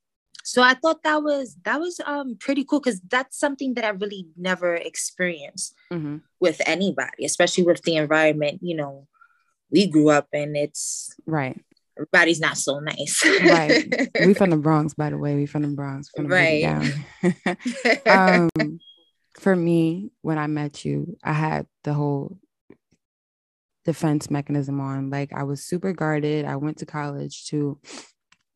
so 0.43 0.63
I 0.63 0.75
thought 0.75 1.03
that 1.03 1.23
was 1.23 1.57
that 1.65 1.81
was 1.81 2.01
um 2.07 2.37
pretty 2.39 2.65
cool 2.65 2.81
because 2.81 3.01
that's 3.01 3.39
something 3.39 3.75
that 3.75 3.85
I 3.85 3.91
really 3.91 4.29
never 4.37 4.75
experienced 4.75 5.75
mm-hmm. 5.93 6.19
with 6.41 6.61
anybody, 6.67 7.25
especially 7.25 7.65
with 7.65 7.83
the 7.83 7.97
environment. 7.97 8.61
You 8.63 8.77
know, 8.77 9.09
we 9.71 9.87
grew 9.87 10.11
up 10.11 10.29
in. 10.33 10.55
It's 10.57 11.15
right 11.27 11.61
everybody's 11.97 12.41
not 12.41 12.57
so 12.57 12.79
nice. 12.79 13.25
right. 13.25 14.11
We 14.25 14.35
from 14.35 14.51
the 14.51 14.57
Bronx, 14.63 14.95
by 14.95 15.11
the 15.11 15.19
way. 15.19 15.35
We 15.35 15.47
from 15.47 15.63
the 15.63 15.69
Bronx. 15.69 16.11
From 16.15 16.27
right. 16.27 16.93
um, 18.07 18.51
for 19.39 19.55
me, 19.55 20.11
when 20.23 20.39
I 20.39 20.47
met 20.47 20.85
you, 20.85 21.17
I 21.23 21.33
had 21.33 21.67
the 21.85 21.95
whole 21.95 22.39
defense 23.85 24.31
mechanism 24.31 24.81
on. 24.81 25.11
Like 25.11 25.33
I 25.33 25.45
was 25.45 25.65
super 25.65 25.93
guarded. 25.93 26.45
I 26.45 26.57
went 26.57 26.79
to 26.79 26.87
college 26.87 27.47
to, 27.47 27.79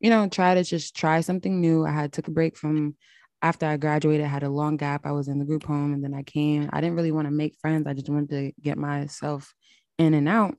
you 0.01 0.11
know, 0.11 0.29
try 0.29 0.55
to 0.55 0.65
just 0.65 0.97
try 0.97 1.21
something 1.21 1.61
new. 1.61 1.87
I 1.87 1.93
had 1.93 2.13
took 2.13 2.29
a 2.29 2.33
break 2.33 2.57
from 2.57 2.97
after 3.43 3.65
I 3.65 3.79
graduated, 3.79 4.27
I 4.27 4.29
had 4.29 4.43
a 4.43 4.51
long 4.51 4.77
gap. 4.77 5.07
I 5.07 5.13
was 5.13 5.29
in 5.29 5.39
the 5.39 5.47
group 5.47 5.65
home 5.65 5.95
and 5.95 6.05
then 6.05 6.13
I 6.13 6.23
came. 6.23 6.69
I 6.73 6.81
didn't 6.83 6.97
really 6.97 7.13
want 7.13 7.27
to 7.27 7.33
make 7.33 7.57
friends. 7.61 7.87
I 7.87 7.95
just 7.95 8.11
wanted 8.11 8.29
to 8.31 8.53
get 8.61 8.77
myself 8.77 9.55
in 9.99 10.13
and 10.13 10.29
out 10.29 10.57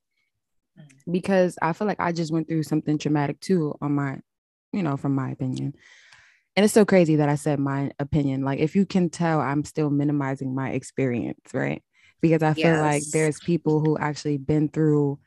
Mm. 0.79 1.11
because 1.11 1.57
I 1.61 1.73
feel 1.73 1.87
like 1.87 1.99
I 1.99 2.11
just 2.11 2.31
went 2.31 2.47
through 2.47 2.63
something 2.63 2.97
traumatic 2.97 3.39
too 3.39 3.75
on 3.81 3.93
my, 3.95 4.17
you 4.71 4.83
know, 4.83 4.97
from 4.97 5.15
my 5.15 5.31
opinion. 5.31 5.73
And 6.55 6.63
it's 6.65 6.73
so 6.73 6.85
crazy 6.85 7.15
that 7.17 7.29
I 7.29 7.35
said 7.35 7.59
my 7.59 7.91
opinion. 7.99 8.43
Like, 8.43 8.59
if 8.59 8.75
you 8.75 8.85
can 8.85 9.09
tell, 9.09 9.39
I'm 9.39 9.63
still 9.63 9.89
minimizing 9.89 10.53
my 10.53 10.71
experience, 10.71 11.39
right? 11.53 11.81
Because 12.21 12.43
I 12.43 12.53
feel 12.53 12.63
yes. 12.63 12.79
like 12.81 13.03
there's 13.11 13.39
people 13.39 13.79
who 13.79 13.97
actually 13.97 14.37
been 14.37 14.69
through 14.69 15.19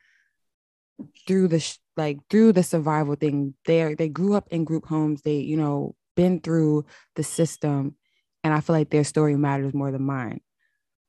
through 1.26 1.48
the 1.48 1.60
sh- 1.60 1.78
like 1.96 2.18
through 2.30 2.52
the 2.52 2.62
survival 2.62 3.14
thing. 3.16 3.54
They 3.64 3.82
are, 3.82 3.96
they 3.96 4.08
grew 4.08 4.34
up 4.34 4.48
in 4.50 4.64
group 4.64 4.86
homes. 4.86 5.22
They 5.22 5.38
you 5.38 5.56
know 5.56 5.96
been 6.14 6.40
through 6.40 6.84
the 7.16 7.24
system, 7.24 7.96
and 8.44 8.54
I 8.54 8.60
feel 8.60 8.76
like 8.76 8.90
their 8.90 9.02
story 9.02 9.34
matters 9.36 9.74
more 9.74 9.90
than 9.90 10.02
mine. 10.02 10.40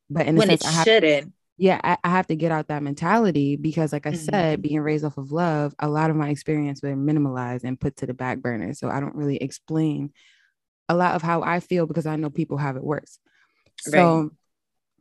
But 0.10 0.28
in 0.28 0.38
when 0.38 0.48
sense, 0.48 0.66
it 0.66 0.84
shouldn't 0.84 1.35
yeah, 1.58 1.80
I, 1.84 1.98
I, 2.04 2.10
have 2.10 2.28
to 2.28 2.36
get 2.36 2.52
out 2.52 2.68
that 2.68 2.84
mentality 2.84 3.56
because, 3.56 3.94
like 3.94 4.06
I 4.06 4.12
mm-hmm. 4.12 4.30
said, 4.30 4.62
being 4.62 4.82
raised 4.82 5.06
off 5.06 5.18
of 5.18 5.32
love, 5.32 5.74
a 5.80 5.88
lot 5.88 6.10
of 6.10 6.16
my 6.16 6.30
experience 6.30 6.82
were 6.82 6.96
minimalized 6.96 7.64
and 7.64 7.80
put 7.80 7.98
to 7.98 8.06
the 8.06 8.14
back 8.14 8.40
burner. 8.40 8.74
So 8.74 8.90
I 8.90 9.00
don't 9.00 9.16
really 9.16 9.38
explain 9.38 10.12
a 10.90 10.96
lot 10.96 11.16
of 11.16 11.22
how 11.22 11.44
I 11.44 11.62
feel 11.62 11.86
because 11.86 12.06
I 12.06 12.18
know 12.18 12.30
people 12.30 12.58
have 12.58 12.76
it 12.76 12.84
worse. 12.84 13.20
So 13.80 14.22
right. 14.22 14.30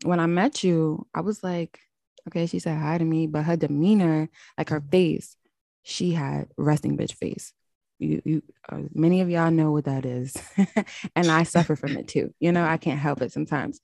when 0.05 0.21
I 0.21 0.27
met 0.27 0.63
you, 0.63 1.07
I 1.13 1.23
was 1.23 1.43
like, 1.43 1.81
okay, 2.29 2.47
she 2.47 2.61
said 2.61 2.79
hi 2.79 2.99
to 2.99 3.05
me, 3.05 3.27
but 3.27 3.45
her 3.45 3.57
demeanor, 3.57 4.29
like 4.57 4.71
her 4.71 4.81
face, 4.81 5.37
she 5.83 6.13
had 6.13 6.49
resting 6.57 6.97
bitch 6.97 7.15
face. 7.15 7.53
You, 7.99 8.23
you, 8.25 8.43
uh, 8.69 8.83
many 8.93 9.21
of 9.21 9.31
y'all 9.31 9.51
know 9.51 9.73
what 9.73 9.85
that 9.85 10.05
is, 10.05 10.37
and 11.17 11.31
I 11.31 11.45
suffer 11.45 11.77
from 11.77 11.97
it 11.97 12.09
too. 12.09 12.35
You 12.39 12.53
know, 12.53 12.65
I 12.65 12.77
can't 12.77 12.99
help 12.99 13.23
it 13.23 13.33
sometimes, 13.33 13.81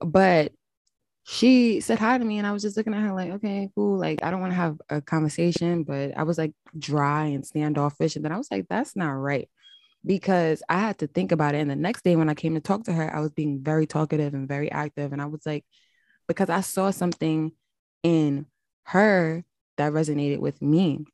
but 0.00 0.52
she 1.28 1.80
said 1.80 1.98
hi 1.98 2.16
to 2.16 2.24
me 2.24 2.38
and 2.38 2.46
I 2.46 2.52
was 2.52 2.62
just 2.62 2.76
looking 2.76 2.94
at 2.94 3.02
her 3.02 3.12
like, 3.12 3.30
okay, 3.32 3.68
cool. 3.74 3.98
Like, 3.98 4.22
I 4.22 4.30
don't 4.30 4.40
want 4.40 4.52
to 4.52 4.56
have 4.56 4.80
a 4.88 5.00
conversation, 5.00 5.82
but 5.82 6.16
I 6.16 6.22
was 6.22 6.38
like 6.38 6.52
dry 6.78 7.24
and 7.24 7.44
standoffish. 7.44 8.14
And 8.14 8.24
then 8.24 8.30
I 8.30 8.38
was 8.38 8.48
like, 8.48 8.66
that's 8.70 8.94
not 8.94 9.10
right 9.10 9.48
because 10.04 10.62
I 10.68 10.78
had 10.78 10.98
to 10.98 11.08
think 11.08 11.32
about 11.32 11.56
it. 11.56 11.58
And 11.58 11.70
the 11.70 11.74
next 11.74 12.04
day 12.04 12.14
when 12.14 12.28
I 12.28 12.34
came 12.34 12.54
to 12.54 12.60
talk 12.60 12.84
to 12.84 12.92
her, 12.92 13.12
I 13.12 13.18
was 13.18 13.32
being 13.32 13.60
very 13.60 13.88
talkative 13.88 14.34
and 14.34 14.46
very 14.46 14.70
active. 14.70 15.12
And 15.12 15.20
I 15.20 15.26
was 15.26 15.44
like, 15.44 15.64
because 16.28 16.48
I 16.48 16.60
saw 16.60 16.92
something 16.92 17.50
in 18.04 18.46
her 18.84 19.44
that 19.78 19.92
resonated 19.92 20.38
with 20.38 20.62
me. 20.62 21.06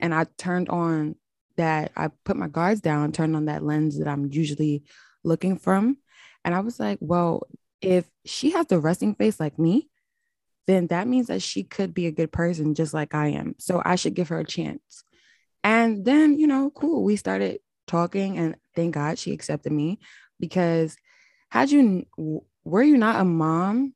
And 0.00 0.12
I 0.12 0.26
turned 0.36 0.68
on 0.68 1.14
that, 1.56 1.92
I 1.96 2.08
put 2.24 2.36
my 2.36 2.48
guards 2.48 2.80
down, 2.80 3.12
turned 3.12 3.36
on 3.36 3.44
that 3.44 3.62
lens 3.62 4.00
that 4.00 4.08
I'm 4.08 4.32
usually 4.32 4.82
looking 5.22 5.58
from. 5.58 5.98
And 6.44 6.56
I 6.56 6.60
was 6.60 6.80
like, 6.80 6.98
well, 7.00 7.46
if 7.80 8.08
she 8.24 8.50
has 8.50 8.66
the 8.66 8.78
resting 8.78 9.14
face 9.14 9.38
like 9.38 9.58
me, 9.58 9.88
then 10.66 10.88
that 10.88 11.08
means 11.08 11.28
that 11.28 11.42
she 11.42 11.62
could 11.62 11.94
be 11.94 12.06
a 12.06 12.12
good 12.12 12.30
person 12.30 12.74
just 12.74 12.92
like 12.92 13.14
I 13.14 13.28
am. 13.28 13.54
So 13.58 13.80
I 13.84 13.96
should 13.96 14.14
give 14.14 14.28
her 14.28 14.40
a 14.40 14.44
chance. 14.44 15.04
And 15.64 16.04
then, 16.04 16.38
you 16.38 16.46
know, 16.46 16.70
cool. 16.70 17.02
We 17.02 17.16
started 17.16 17.60
talking, 17.86 18.38
and 18.38 18.56
thank 18.76 18.94
God 18.94 19.18
she 19.18 19.32
accepted 19.32 19.72
me 19.72 19.98
because 20.38 20.96
had 21.50 21.70
you 21.70 22.04
were 22.64 22.82
you 22.82 22.98
not 22.98 23.20
a 23.20 23.24
mom, 23.24 23.94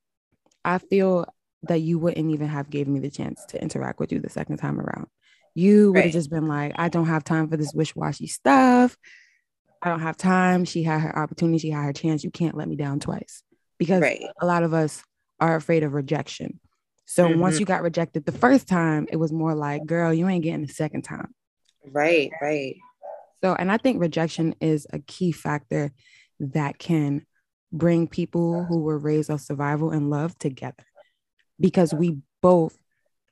I 0.65 0.79
feel 0.79 1.27
that 1.65 1.81
you 1.81 1.99
wouldn't 1.99 2.31
even 2.31 2.49
have 2.49 2.71
gave 2.71 2.89
me 2.89 3.01
the 3.01 3.11
chance 3.11 3.45
to 3.47 3.63
interact 3.63 4.01
with 4.01 4.11
you 4.11 4.19
the 4.19 4.31
second 4.31 4.57
time 4.57 4.81
around. 4.81 5.09
You 5.55 5.93
would 5.93 5.97
have 5.97 6.05
right. 6.07 6.13
just 6.13 6.31
been 6.31 6.49
like, 6.49 6.73
I 6.77 6.89
don't 6.89 7.07
have 7.07 7.23
time 7.23 7.49
for 7.49 7.59
this 7.59 7.75
wish-washy 7.75 8.27
stuff. 8.27 8.97
I 9.83 9.91
don't 9.91 10.01
have 10.01 10.17
time. 10.17 10.65
She 10.65 10.83
had 10.83 11.03
her 11.03 11.17
opportunity, 11.17 11.59
she 11.59 11.71
had 11.71 11.85
her 11.85 11.93
chance. 11.93 12.25
You 12.25 12.31
can't 12.31 12.57
let 12.57 12.69
me 12.69 12.77
down 12.77 12.99
twice 12.99 13.43
because 13.83 14.01
right. 14.01 14.23
a 14.41 14.47
lot 14.47 14.63
of 14.63 14.73
us 14.73 15.03
are 15.41 15.57
afraid 15.57 15.83
of 15.83 15.93
rejection. 15.93 16.61
So 17.05 17.27
mm-hmm. 17.27 17.41
once 17.41 17.59
you 17.59 17.67
got 17.67 17.83
rejected 17.83 18.25
the 18.25 18.31
first 18.31 18.69
time, 18.69 19.09
it 19.11 19.17
was 19.17 19.33
more 19.33 19.57
like, 19.57 19.85
girl, 19.87 20.15
you 20.15 20.29
ain't 20.29 20.45
getting 20.45 20.65
the 20.65 20.73
second 20.73 21.03
time. 21.03 21.35
Right, 21.85 22.31
right. 22.41 22.77
So, 23.43 23.57
and 23.59 23.73
I 23.73 23.79
think 23.79 24.01
rejection 24.01 24.55
is 24.61 24.87
a 24.93 25.01
key 25.01 25.33
factor 25.33 25.91
that 26.39 26.79
can 26.79 27.27
bring 27.73 28.07
people 28.07 28.65
who 28.67 28.83
were 28.83 28.99
raised 28.99 29.33
on 29.33 29.41
survival 29.41 29.91
and 29.91 30.11
love 30.11 30.39
together 30.39 30.85
because 31.59 31.93
we 31.93 32.19
both 32.41 32.79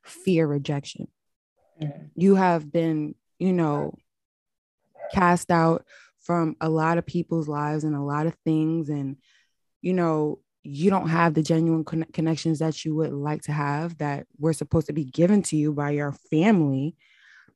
fear 0.02 0.48
rejection. 0.48 1.06
Mm-hmm. 1.80 2.06
You 2.16 2.34
have 2.34 2.72
been, 2.72 3.14
you 3.38 3.52
know, 3.52 3.94
cast 5.14 5.52
out 5.52 5.84
from 6.18 6.56
a 6.60 6.68
lot 6.68 6.98
of 6.98 7.06
people's 7.06 7.46
lives 7.46 7.84
and 7.84 7.94
a 7.94 8.02
lot 8.02 8.26
of 8.26 8.34
things 8.44 8.88
and 8.88 9.16
you 9.82 9.92
know, 9.92 10.40
you 10.62 10.90
don't 10.90 11.08
have 11.08 11.34
the 11.34 11.42
genuine 11.42 11.84
con- 11.84 12.06
connections 12.12 12.58
that 12.58 12.84
you 12.84 12.94
would 12.94 13.12
like 13.12 13.42
to 13.42 13.52
have 13.52 13.96
that 13.98 14.26
were 14.38 14.52
supposed 14.52 14.88
to 14.88 14.92
be 14.92 15.04
given 15.04 15.42
to 15.42 15.56
you 15.56 15.72
by 15.72 15.90
your 15.90 16.12
family. 16.30 16.96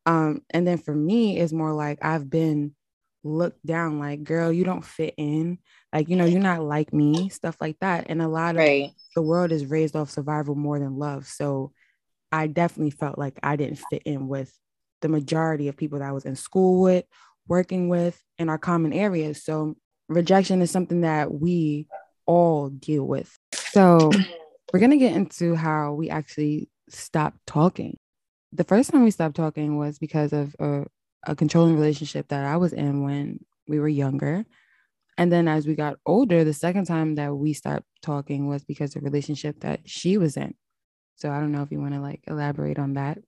Um, 0.07 0.43
and 0.51 0.67
then 0.67 0.79
for 0.79 0.95
me, 0.95 1.39
it's 1.39 1.53
more 1.53 1.73
like 1.73 1.99
I've 2.03 2.31
been 2.31 2.75
looked 3.23 3.65
down, 3.65 3.99
like, 3.99 4.25
girl, 4.25 4.53
you 4.53 4.65
don't 4.65 4.85
fit 4.85 5.15
in. 5.17 5.59
Like, 5.93 6.09
you 6.09 6.17
know, 6.17 6.25
you're 6.25 6.41
not 6.41 6.63
like 6.63 6.93
me, 6.93 7.29
stuff 7.29 7.57
like 7.61 7.79
that. 7.81 8.07
And 8.09 8.21
a 8.21 8.29
lot 8.29 8.57
of 8.57 8.59
right. 8.59 8.91
the 9.15 9.23
world 9.23 9.53
is 9.53 9.67
raised 9.67 9.97
off 9.97 10.11
survival 10.11 10.55
more 10.55 10.79
than 10.79 10.99
love. 10.99 11.27
So 11.27 11.73
I 12.33 12.47
definitely 12.47 12.91
felt 12.91 13.19
like 13.19 13.39
I 13.43 13.57
didn't 13.57 13.81
fit 13.91 14.03
in 14.05 14.29
with 14.29 14.53
the 15.01 15.09
majority 15.09 15.69
of 15.69 15.77
people 15.77 15.99
that 15.99 16.09
I 16.09 16.13
was 16.13 16.25
in 16.25 16.37
school 16.37 16.83
with, 16.83 17.05
working 17.47 17.89
with, 17.89 18.21
in 18.39 18.49
our 18.49 18.59
common 18.59 18.93
areas. 18.93 19.45
So 19.45 19.77
rejection 20.09 20.63
is 20.63 20.71
something 20.71 21.03
that 21.03 21.33
we 21.33 21.87
all 22.27 22.71
deal 22.71 23.05
with. 23.05 23.39
So 23.53 24.11
we're 24.73 24.81
gonna 24.81 24.97
get 24.97 25.17
into 25.17 25.55
how 25.55 25.93
we 25.93 26.11
actually 26.11 26.69
stopped 26.89 27.39
talking. 27.47 27.97
The 28.53 28.65
first 28.65 28.91
time 28.91 29.05
we 29.05 29.11
stopped 29.11 29.37
talking 29.37 29.79
was 29.79 29.99
because 29.99 30.33
of 30.33 30.55
a, 30.59 30.85
a 31.27 31.35
controlling 31.35 31.75
relationship 31.75 32.29
that 32.29 32.45
I 32.45 32.57
was 32.57 32.73
in 32.73 33.03
when 33.03 33.41
we 33.69 33.81
were 33.81 33.89
younger. 33.89 34.45
And 35.17 35.31
then 35.31 35.49
as 35.49 35.67
we 35.67 35.75
got 35.75 35.97
older, 36.07 36.45
the 36.45 36.53
second 36.53 36.87
time 36.87 37.15
that 37.17 37.35
we 37.35 37.53
stopped 37.53 37.87
talking 38.03 38.49
was 38.49 38.65
because 38.65 38.97
of 38.97 39.03
a 39.03 39.05
relationship 39.05 39.61
that 39.61 39.81
she 39.85 40.19
was 40.19 40.37
in. 40.37 40.55
So 41.17 41.31
I 41.31 41.39
don't 41.39 41.53
know 41.53 41.63
if 41.63 41.71
you 41.71 41.81
want 41.81 41.95
to 41.95 42.01
like 42.01 42.23
elaborate 42.27 42.79
on 42.79 42.95
that. 42.95 43.19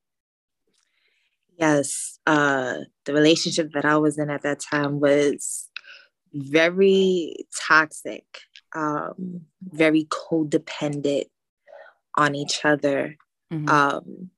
Yes. 1.59 2.19
Uh 2.27 2.79
the 3.05 3.15
relationship 3.15 3.73
that 3.73 3.85
I 3.85 3.97
was 3.99 4.19
in 4.19 4.31
at 4.31 4.43
that 4.43 4.61
time 4.61 5.01
was 5.01 5.69
very 6.35 7.47
toxic, 7.67 8.25
um, 8.77 9.43
very 9.63 10.05
codependent 10.05 11.25
on 12.17 12.35
each 12.35 12.65
other. 12.65 13.17
Mm-hmm. 13.53 13.69
Um, 13.69 14.31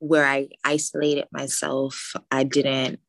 where 0.00 0.24
I 0.24 0.48
isolated 0.64 1.26
myself. 1.32 2.12
I 2.30 2.44
didn't 2.44 3.00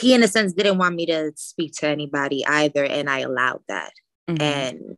he 0.00 0.14
in 0.14 0.22
a 0.22 0.28
sense 0.28 0.52
didn't 0.52 0.78
want 0.78 0.94
me 0.94 1.06
to 1.06 1.32
speak 1.36 1.72
to 1.72 1.86
anybody 1.86 2.44
either 2.46 2.84
and 2.84 3.08
i 3.08 3.20
allowed 3.20 3.60
that 3.68 3.92
mm-hmm. 4.28 4.42
and 4.42 4.96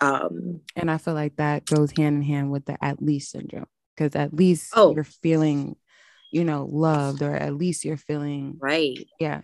um 0.00 0.60
and 0.76 0.90
i 0.90 0.98
feel 0.98 1.14
like 1.14 1.36
that 1.36 1.64
goes 1.66 1.92
hand 1.96 2.16
in 2.16 2.22
hand 2.22 2.50
with 2.50 2.64
the 2.64 2.82
at 2.82 3.02
least 3.02 3.30
syndrome 3.30 3.66
because 3.96 4.14
at 4.14 4.34
least 4.34 4.72
oh. 4.74 4.94
you're 4.94 5.04
feeling 5.04 5.76
you 6.30 6.44
know 6.44 6.66
loved 6.70 7.22
or 7.22 7.34
at 7.34 7.54
least 7.54 7.84
you're 7.84 7.96
feeling 7.96 8.56
right 8.60 9.06
yeah 9.20 9.40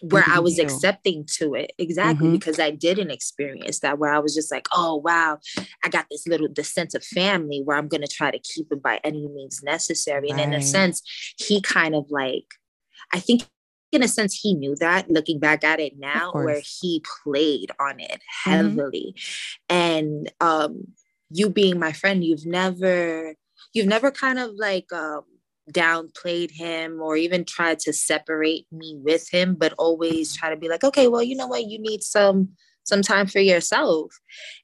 where 0.00 0.24
I 0.26 0.38
was 0.38 0.58
accepting 0.58 1.24
to 1.38 1.54
it 1.54 1.72
exactly 1.78 2.26
mm-hmm. 2.26 2.36
because 2.36 2.58
I 2.58 2.70
didn't 2.70 3.10
experience 3.10 3.80
that 3.80 3.98
where 3.98 4.12
I 4.12 4.18
was 4.18 4.34
just 4.34 4.52
like, 4.52 4.68
oh 4.72 4.96
wow, 4.96 5.38
I 5.84 5.88
got 5.88 6.06
this 6.10 6.26
little 6.26 6.48
the 6.52 6.64
sense 6.64 6.94
of 6.94 7.04
family 7.04 7.62
where 7.64 7.76
I'm 7.76 7.88
gonna 7.88 8.06
try 8.06 8.30
to 8.30 8.38
keep 8.38 8.68
it 8.70 8.82
by 8.82 9.00
any 9.04 9.26
means 9.28 9.62
necessary. 9.62 10.30
Right. 10.30 10.40
And 10.40 10.54
in 10.54 10.60
a 10.60 10.62
sense, 10.62 11.02
he 11.36 11.60
kind 11.60 11.94
of 11.94 12.06
like, 12.10 12.46
I 13.12 13.20
think 13.20 13.42
in 13.92 14.02
a 14.02 14.08
sense 14.08 14.34
he 14.34 14.54
knew 14.54 14.76
that 14.76 15.10
looking 15.10 15.38
back 15.38 15.64
at 15.64 15.80
it 15.80 15.94
now 15.98 16.30
where 16.32 16.60
he 16.62 17.02
played 17.24 17.70
on 17.80 18.00
it 18.00 18.20
mm-hmm. 18.20 18.50
heavily 18.50 19.14
mm-hmm. 19.16 19.76
and 19.76 20.32
um 20.40 20.84
you 21.30 21.48
being 21.48 21.78
my 21.78 21.92
friend 21.92 22.24
you've 22.24 22.46
never 22.46 23.34
you've 23.72 23.86
never 23.86 24.10
kind 24.10 24.38
of 24.38 24.50
like 24.56 24.92
um 24.92 25.22
downplayed 25.72 26.50
him 26.50 27.00
or 27.00 27.16
even 27.16 27.44
tried 27.44 27.78
to 27.78 27.92
separate 27.92 28.66
me 28.72 28.96
with 29.02 29.28
him 29.30 29.54
but 29.54 29.74
always 29.78 30.36
try 30.36 30.50
to 30.50 30.56
be 30.56 30.68
like 30.68 30.84
okay 30.84 31.08
well 31.08 31.22
you 31.22 31.36
know 31.36 31.46
what 31.46 31.66
you 31.66 31.78
need 31.78 32.02
some 32.02 32.48
some 32.84 33.02
time 33.02 33.26
for 33.26 33.40
yourself 33.40 34.12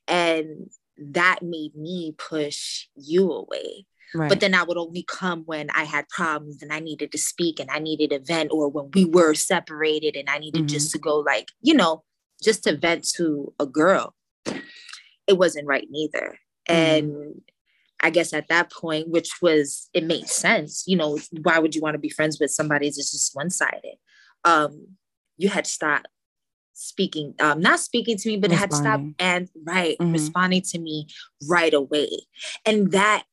and 0.09 0.71
that 0.97 1.41
made 1.43 1.75
me 1.75 2.15
push 2.17 2.87
you 2.95 3.31
away 3.31 3.87
Right. 4.15 4.29
But 4.29 4.39
then 4.39 4.55
I 4.55 4.63
would 4.63 4.77
only 4.77 5.03
come 5.03 5.43
when 5.45 5.71
I 5.71 5.83
had 5.83 6.09
problems 6.09 6.63
and 6.63 6.73
I 6.73 6.79
needed 6.79 7.11
to 7.13 7.19
speak 7.19 7.59
and 7.59 7.69
I 7.69 7.81
needed 7.81 8.13
a 8.13 8.21
vent, 8.21 8.53
or 8.53 8.69
when 8.69 8.91
we 8.95 9.05
were 9.05 9.35
separated 9.35 10.15
and 10.15 10.31
I 10.31 10.39
needed 10.39 10.61
mm-hmm. 10.61 10.67
just 10.69 10.93
to 10.93 10.99
go, 10.99 11.19
like, 11.19 11.49
you 11.61 11.75
know, 11.75 12.05
just 12.41 12.63
to 12.65 12.77
vent 12.77 13.09
to 13.17 13.53
a 13.59 13.67
girl. 13.67 14.15
It 15.27 15.37
wasn't 15.37 15.67
right 15.67 15.87
neither. 15.91 16.39
Mm-hmm. 16.69 17.07
And 17.07 17.41
I 18.05 18.11
guess 18.11 18.35
at 18.35 18.49
that 18.49 18.71
point, 18.71 19.09
which 19.09 19.41
was, 19.41 19.89
it 19.95 20.05
made 20.05 20.29
sense, 20.29 20.85
you 20.87 20.95
know, 20.95 21.19
why 21.43 21.59
would 21.59 21.75
you 21.75 21.81
want 21.81 21.95
to 21.95 21.99
be 21.99 22.11
friends 22.11 22.39
with 22.39 22.51
somebody 22.51 22.87
that's 22.89 23.11
just 23.11 23.35
one 23.35 23.49
sided? 23.49 23.97
Um, 24.45 24.99
you 25.39 25.49
had 25.49 25.65
to 25.65 25.71
stop 25.71 26.03
speaking, 26.75 27.35
um, 27.41 27.61
not 27.61 27.81
speaking 27.81 28.19
to 28.19 28.29
me, 28.29 28.37
but 28.37 28.53
had 28.53 28.71
to 28.71 28.77
stop 28.77 29.01
and 29.19 29.49
right, 29.67 29.97
mm-hmm. 29.99 30.13
responding 30.13 30.61
to 30.61 30.79
me 30.79 31.07
right 31.49 31.73
away. 31.73 32.11
And 32.67 32.93
that 32.93 33.25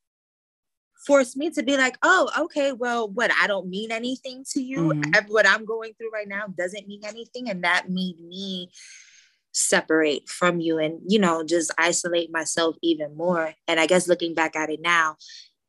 forced 1.06 1.36
me 1.36 1.50
to 1.50 1.64
be 1.64 1.76
like, 1.76 1.98
oh, 2.02 2.30
okay, 2.44 2.72
well, 2.72 3.10
what 3.10 3.32
I 3.42 3.48
don't 3.48 3.68
mean 3.68 3.92
anything 3.92 4.46
to 4.52 4.62
you. 4.62 4.94
Mm-hmm. 4.94 5.34
What 5.34 5.46
I'm 5.46 5.66
going 5.66 5.94
through 5.98 6.12
right 6.12 6.30
now 6.30 6.46
doesn't 6.48 6.88
mean 6.88 7.02
anything. 7.04 7.50
And 7.50 7.64
that 7.66 7.90
made 7.90 8.22
me 8.22 8.70
separate 9.52 10.30
from 10.30 10.60
you 10.60 10.78
and, 10.78 11.00
you 11.08 11.20
know, 11.20 11.44
just 11.44 11.72
isolate 11.78 12.32
myself 12.32 12.76
even 12.82 13.16
more. 13.16 13.54
And 13.68 13.80
I 13.80 13.86
guess 13.86 14.08
looking 14.08 14.34
back 14.34 14.56
at 14.56 14.70
it 14.70 14.82
now, 14.82 15.18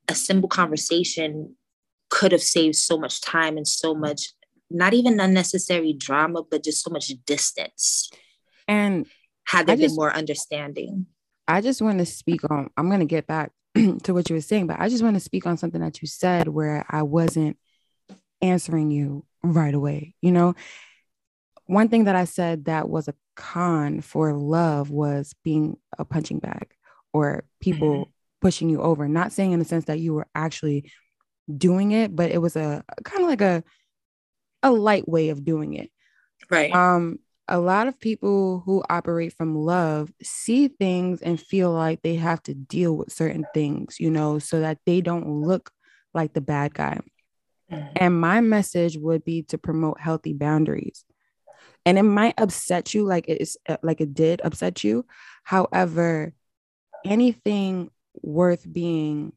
a 0.09 0.15
simple 0.15 0.49
conversation 0.49 1.57
could 2.11 2.33
have 2.33 2.43
saved 2.43 2.77
so 2.77 2.99
much 2.99 3.21
time 3.21 3.57
and 3.57 3.67
so 3.67 3.95
much, 3.95 4.33
not 4.71 4.95
even 4.95 5.19
unnecessary 5.19 5.93
drama, 5.93 6.43
but 6.43 6.63
just 6.63 6.85
so 6.85 6.91
much 6.91 7.11
distance. 7.27 8.11
And 8.69 9.07
had 9.45 9.67
there 9.67 9.77
just, 9.77 9.95
been 9.95 9.97
more 9.97 10.15
understanding. 10.15 11.07
I 11.49 11.61
just 11.61 11.83
want 11.83 11.99
to 11.99 12.07
speak 12.07 12.49
on, 12.51 12.71
I'm 12.77 12.89
going 12.89 13.01
to 13.01 13.07
get 13.07 13.27
back 13.27 13.51
to 13.75 14.15
what 14.15 14.29
you 14.29 14.37
were 14.37 14.43
saying, 14.43 14.67
but 14.67 14.79
I 14.79 14.89
just 14.89 15.03
want 15.03 15.17
to 15.17 15.21
speak 15.21 15.47
on 15.47 15.57
something 15.57 15.81
that 15.81 16.03
you 16.03 16.09
said 16.09 16.49
where 16.49 16.85
I 16.89 17.03
wasn't 17.03 17.57
answering 18.41 18.91
you 18.91 19.25
right 19.43 19.75
away. 19.75 20.15
You 20.21 20.33
know, 20.33 20.55
one 21.67 21.89
thing 21.89 22.05
that 22.05 22.17
I 22.17 22.25
said 22.25 22.67
that 22.67 22.89
was 22.89 23.09
a 23.09 23.15
con 23.37 24.01
for 24.01 24.33
love 24.33 24.91
was 24.91 25.35
being 25.43 25.77
a 25.99 26.05
punching 26.05 26.39
bag 26.39 26.75
or 27.13 27.45
people 27.61 27.93
mm-hmm. 27.93 28.11
pushing 28.41 28.69
you 28.69 28.81
over. 28.81 29.09
Not 29.09 29.33
saying 29.33 29.53
in 29.53 29.59
the 29.59 29.65
sense 29.65 29.87
that 29.87 30.01
you 30.01 30.15
were 30.15 30.27
actually 30.35 30.91
doing 31.57 31.93
it, 31.93 32.15
but 32.15 32.31
it 32.31 32.39
was 32.39 32.57
a 32.57 32.83
kind 33.05 33.23
of 33.23 33.29
like 33.29 33.41
a 33.41 33.63
a 34.63 34.71
light 34.71 35.09
way 35.09 35.31
of 35.31 35.45
doing 35.45 35.75
it. 35.75 35.91
Right. 36.51 36.73
Um 36.73 37.19
a 37.49 37.59
lot 37.59 37.89
of 37.89 37.99
people 37.99 38.63
who 38.65 38.83
operate 38.89 39.35
from 39.37 39.57
love 39.57 40.13
see 40.23 40.69
things 40.69 41.21
and 41.21 41.41
feel 41.41 41.73
like 41.73 42.01
they 42.03 42.15
have 42.15 42.43
to 42.45 42.55
deal 42.55 42.97
with 42.97 43.13
certain 43.13 43.45
things, 43.53 43.97
you 43.99 44.11
know, 44.11 44.39
so 44.39 44.61
that 44.61 44.79
they 44.87 45.01
don't 45.01 45.29
look 45.43 45.71
like 46.15 46.33
the 46.33 46.41
bad 46.41 46.73
guy. 46.73 47.01
Mm-hmm. 47.71 47.89
And 47.97 48.21
my 48.21 48.41
message 48.41 48.97
would 48.97 49.25
be 49.25 49.43
to 49.45 49.59
promote 49.59 50.01
healthy 50.01 50.33
boundaries. 50.33 51.05
And 51.85 51.99
it 51.99 52.03
might 52.03 52.35
upset 52.39 52.95
you 52.95 53.05
like 53.05 53.25
it's 53.29 53.57
uh, 53.69 53.77
like 53.83 54.01
it 54.01 54.15
did 54.15 54.41
upset 54.45 54.85
you. 54.85 55.05
However, 55.43 56.33
anything 57.05 57.91
worth 58.23 58.71
being 58.71 59.33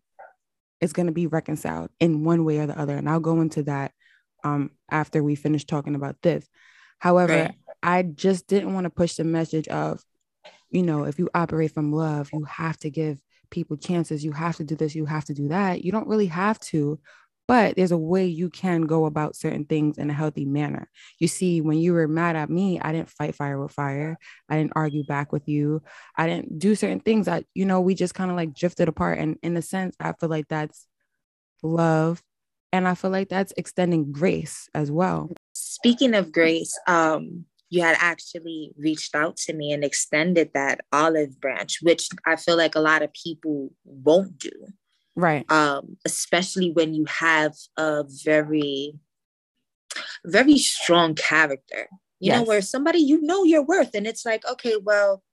is 0.82 0.94
going 0.94 1.08
to 1.08 1.12
be 1.12 1.28
reconciled 1.28 1.90
in 2.00 2.24
one 2.24 2.46
way 2.46 2.60
or 2.60 2.68
the 2.68 2.80
other. 2.80 2.96
And 2.96 3.10
I'll 3.10 3.20
go 3.20 3.42
into 3.42 3.64
that 3.64 3.92
um, 4.44 4.72
after 4.92 5.24
we 5.24 5.36
finish 5.36 5.66
talking 5.66 5.96
about 5.96 6.18
this. 6.22 6.48
However, 7.00 7.34
right. 7.34 7.56
I 7.82 8.04
just 8.04 8.48
didn't 8.48 8.74
want 8.74 8.86
to 8.86 8.90
push 8.90 9.16
the 9.16 9.24
message 9.24 9.68
of, 9.68 10.04
you 10.70 10.84
know, 10.84 11.06
if 11.06 11.18
you 11.20 11.30
operate 11.34 11.72
from 11.74 11.92
love, 11.92 12.30
you 12.34 12.44
have 12.46 12.78
to 12.78 12.90
give 12.90 13.20
people 13.50 13.78
chances. 13.78 14.24
You 14.24 14.32
have 14.34 14.58
to 14.58 14.64
do 14.64 14.76
this, 14.76 14.96
you 14.96 15.06
have 15.06 15.26
to 15.26 15.34
do 15.34 15.48
that. 15.50 15.84
You 15.84 15.92
don't 15.92 16.08
really 16.08 16.28
have 16.28 16.60
to, 16.60 17.00
but 17.48 17.76
there's 17.76 17.92
a 17.92 17.98
way 17.98 18.26
you 18.26 18.50
can 18.50 18.82
go 18.82 19.06
about 19.06 19.36
certain 19.36 19.66
things 19.66 19.98
in 19.98 20.10
a 20.10 20.14
healthy 20.14 20.46
manner. 20.46 20.90
You 21.20 21.28
see, 21.28 21.62
when 21.62 21.78
you 21.78 21.94
were 21.94 22.08
mad 22.08 22.36
at 22.36 22.50
me, 22.50 22.80
I 22.80 22.92
didn't 22.92 23.10
fight 23.10 23.36
fire 23.36 23.60
with 23.62 23.72
fire. 23.72 24.18
I 24.50 24.58
didn't 24.58 24.74
argue 24.76 25.04
back 25.04 25.32
with 25.32 25.48
you. 25.48 25.84
I 26.18 26.28
didn't 26.28 26.58
do 26.58 26.76
certain 26.76 27.00
things 27.00 27.28
that, 27.28 27.46
you 27.54 27.66
know, 27.66 27.82
we 27.82 27.94
just 27.94 28.16
kind 28.16 28.32
of 28.32 28.38
like 28.38 28.54
drifted 28.54 28.88
apart. 28.88 29.20
And 29.20 29.38
in 29.44 29.58
a 29.58 29.62
sense, 29.62 29.96
I 30.00 30.14
feel 30.14 30.30
like 30.30 30.48
that's 30.48 30.88
love. 31.62 32.22
And 32.74 32.88
I 32.88 32.96
feel 32.96 33.12
like 33.12 33.30
that's 33.30 33.54
extending 33.56 34.12
grace 34.12 34.68
as 34.74 34.92
well. 34.92 35.32
Speaking 35.54 36.14
of 36.14 36.32
grace, 36.32 36.78
um, 36.88 37.46
you 37.70 37.82
had 37.82 37.98
actually 38.00 38.74
reached 38.78 39.16
out 39.16 39.38
to 39.38 39.54
me 39.54 39.72
and 39.72 39.84
extended 39.84 40.52
that 40.54 40.82
olive 40.92 41.40
branch, 41.40 41.80
which 41.82 42.10
I 42.26 42.36
feel 42.36 42.58
like 42.58 42.76
a 42.76 42.82
lot 42.82 43.02
of 43.02 43.14
people 43.14 43.72
won't 43.84 44.38
do. 44.38 44.52
Right. 45.16 45.50
Um, 45.52 45.98
especially 46.06 46.72
when 46.72 46.94
you 46.94 47.06
have 47.06 47.54
a 47.78 48.04
very, 48.26 49.00
very 50.26 50.58
strong 50.58 51.16
character, 51.16 51.88
you 52.20 52.32
yes. 52.32 52.40
know, 52.40 52.44
where 52.44 52.62
somebody 52.62 53.00
you 53.00 53.22
know 53.22 53.44
your 53.44 53.64
worth. 53.64 53.96
And 53.96 54.06
it's 54.06 54.26
like, 54.26 54.46
okay, 54.46 54.76
well, 54.82 55.24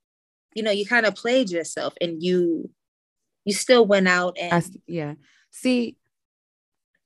you 0.54 0.62
know, 0.62 0.70
you 0.70 0.86
kind 0.86 1.06
of 1.06 1.14
played 1.14 1.50
yourself 1.50 1.94
and 2.00 2.22
you 2.22 2.70
you 3.44 3.52
still 3.52 3.84
went 3.84 4.06
out 4.06 4.36
and 4.40 4.52
I, 4.52 4.62
yeah. 4.86 5.14
See, 5.50 5.96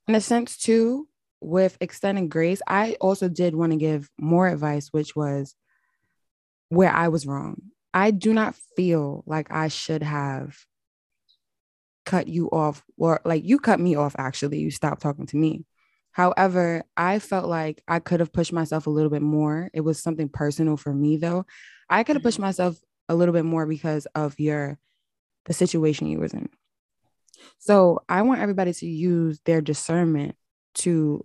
in 0.07 0.15
a 0.15 0.21
sense 0.21 0.57
too, 0.59 1.09
with 1.41 1.79
extending 1.81 2.29
grace, 2.29 2.61
I 2.67 2.97
also 3.01 3.29
did 3.29 3.55
want 3.55 3.73
to 3.73 3.79
give 3.79 4.11
more 4.19 4.49
advice, 4.49 4.89
which 4.93 5.17
was 5.17 5.55
where 6.69 6.93
I 6.93 7.09
was 7.09 7.27
wrong. 7.27 7.63
I 7.95 8.11
do 8.11 8.35
not 8.35 8.55
feel 8.77 9.25
like 9.27 9.51
I 9.51 9.69
should 9.69 10.03
have 10.03 10.57
cut 12.07 12.29
you 12.29 12.49
off, 12.49 12.83
or 12.97 13.21
like 13.25 13.45
you 13.45 13.59
cut 13.59 13.81
me 13.81 13.97
off, 13.97 14.15
actually. 14.17 14.61
You 14.61 14.71
stopped 14.71 15.03
talking 15.03 15.27
to 15.27 15.37
me. 15.37 15.67
However, 16.13 16.83
I 16.97 17.19
felt 17.19 17.47
like 17.47 17.83
I 17.87 17.99
could 17.99 18.21
have 18.21 18.33
pushed 18.33 18.53
myself 18.53 18.87
a 18.87 18.91
little 18.91 19.11
bit 19.11 19.21
more. 19.21 19.71
It 19.75 19.83
was 19.83 20.03
something 20.03 20.31
personal 20.31 20.79
for 20.79 20.95
me, 20.95 21.19
though. 21.19 21.45
I 21.91 22.05
could 22.05 22.17
have 22.17 22.23
pushed 22.23 22.37
mm-hmm. 22.37 22.45
myself 22.45 22.79
a 23.09 23.15
little 23.15 23.35
bit 23.35 23.45
more 23.45 23.67
because 23.67 24.07
of 24.15 24.41
your 24.41 24.79
the 25.45 25.53
situation 25.53 26.07
you 26.07 26.19
was 26.19 26.33
in. 26.33 26.49
So 27.59 28.01
I 28.09 28.23
want 28.23 28.41
everybody 28.41 28.73
to 28.73 28.87
use 28.87 29.41
their 29.45 29.61
discernment 29.61 30.37
to 30.77 31.25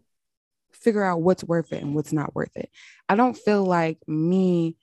figure 0.73 1.03
out 1.03 1.21
what's 1.21 1.43
worth 1.43 1.71
it 1.71 1.81
and 1.81 1.95
what's 1.95 2.13
not 2.13 2.35
worth 2.35 2.55
it. 2.55 2.69
I 3.07 3.15
don't 3.15 3.37
feel 3.37 3.63
like 3.63 3.97
me 4.07 4.75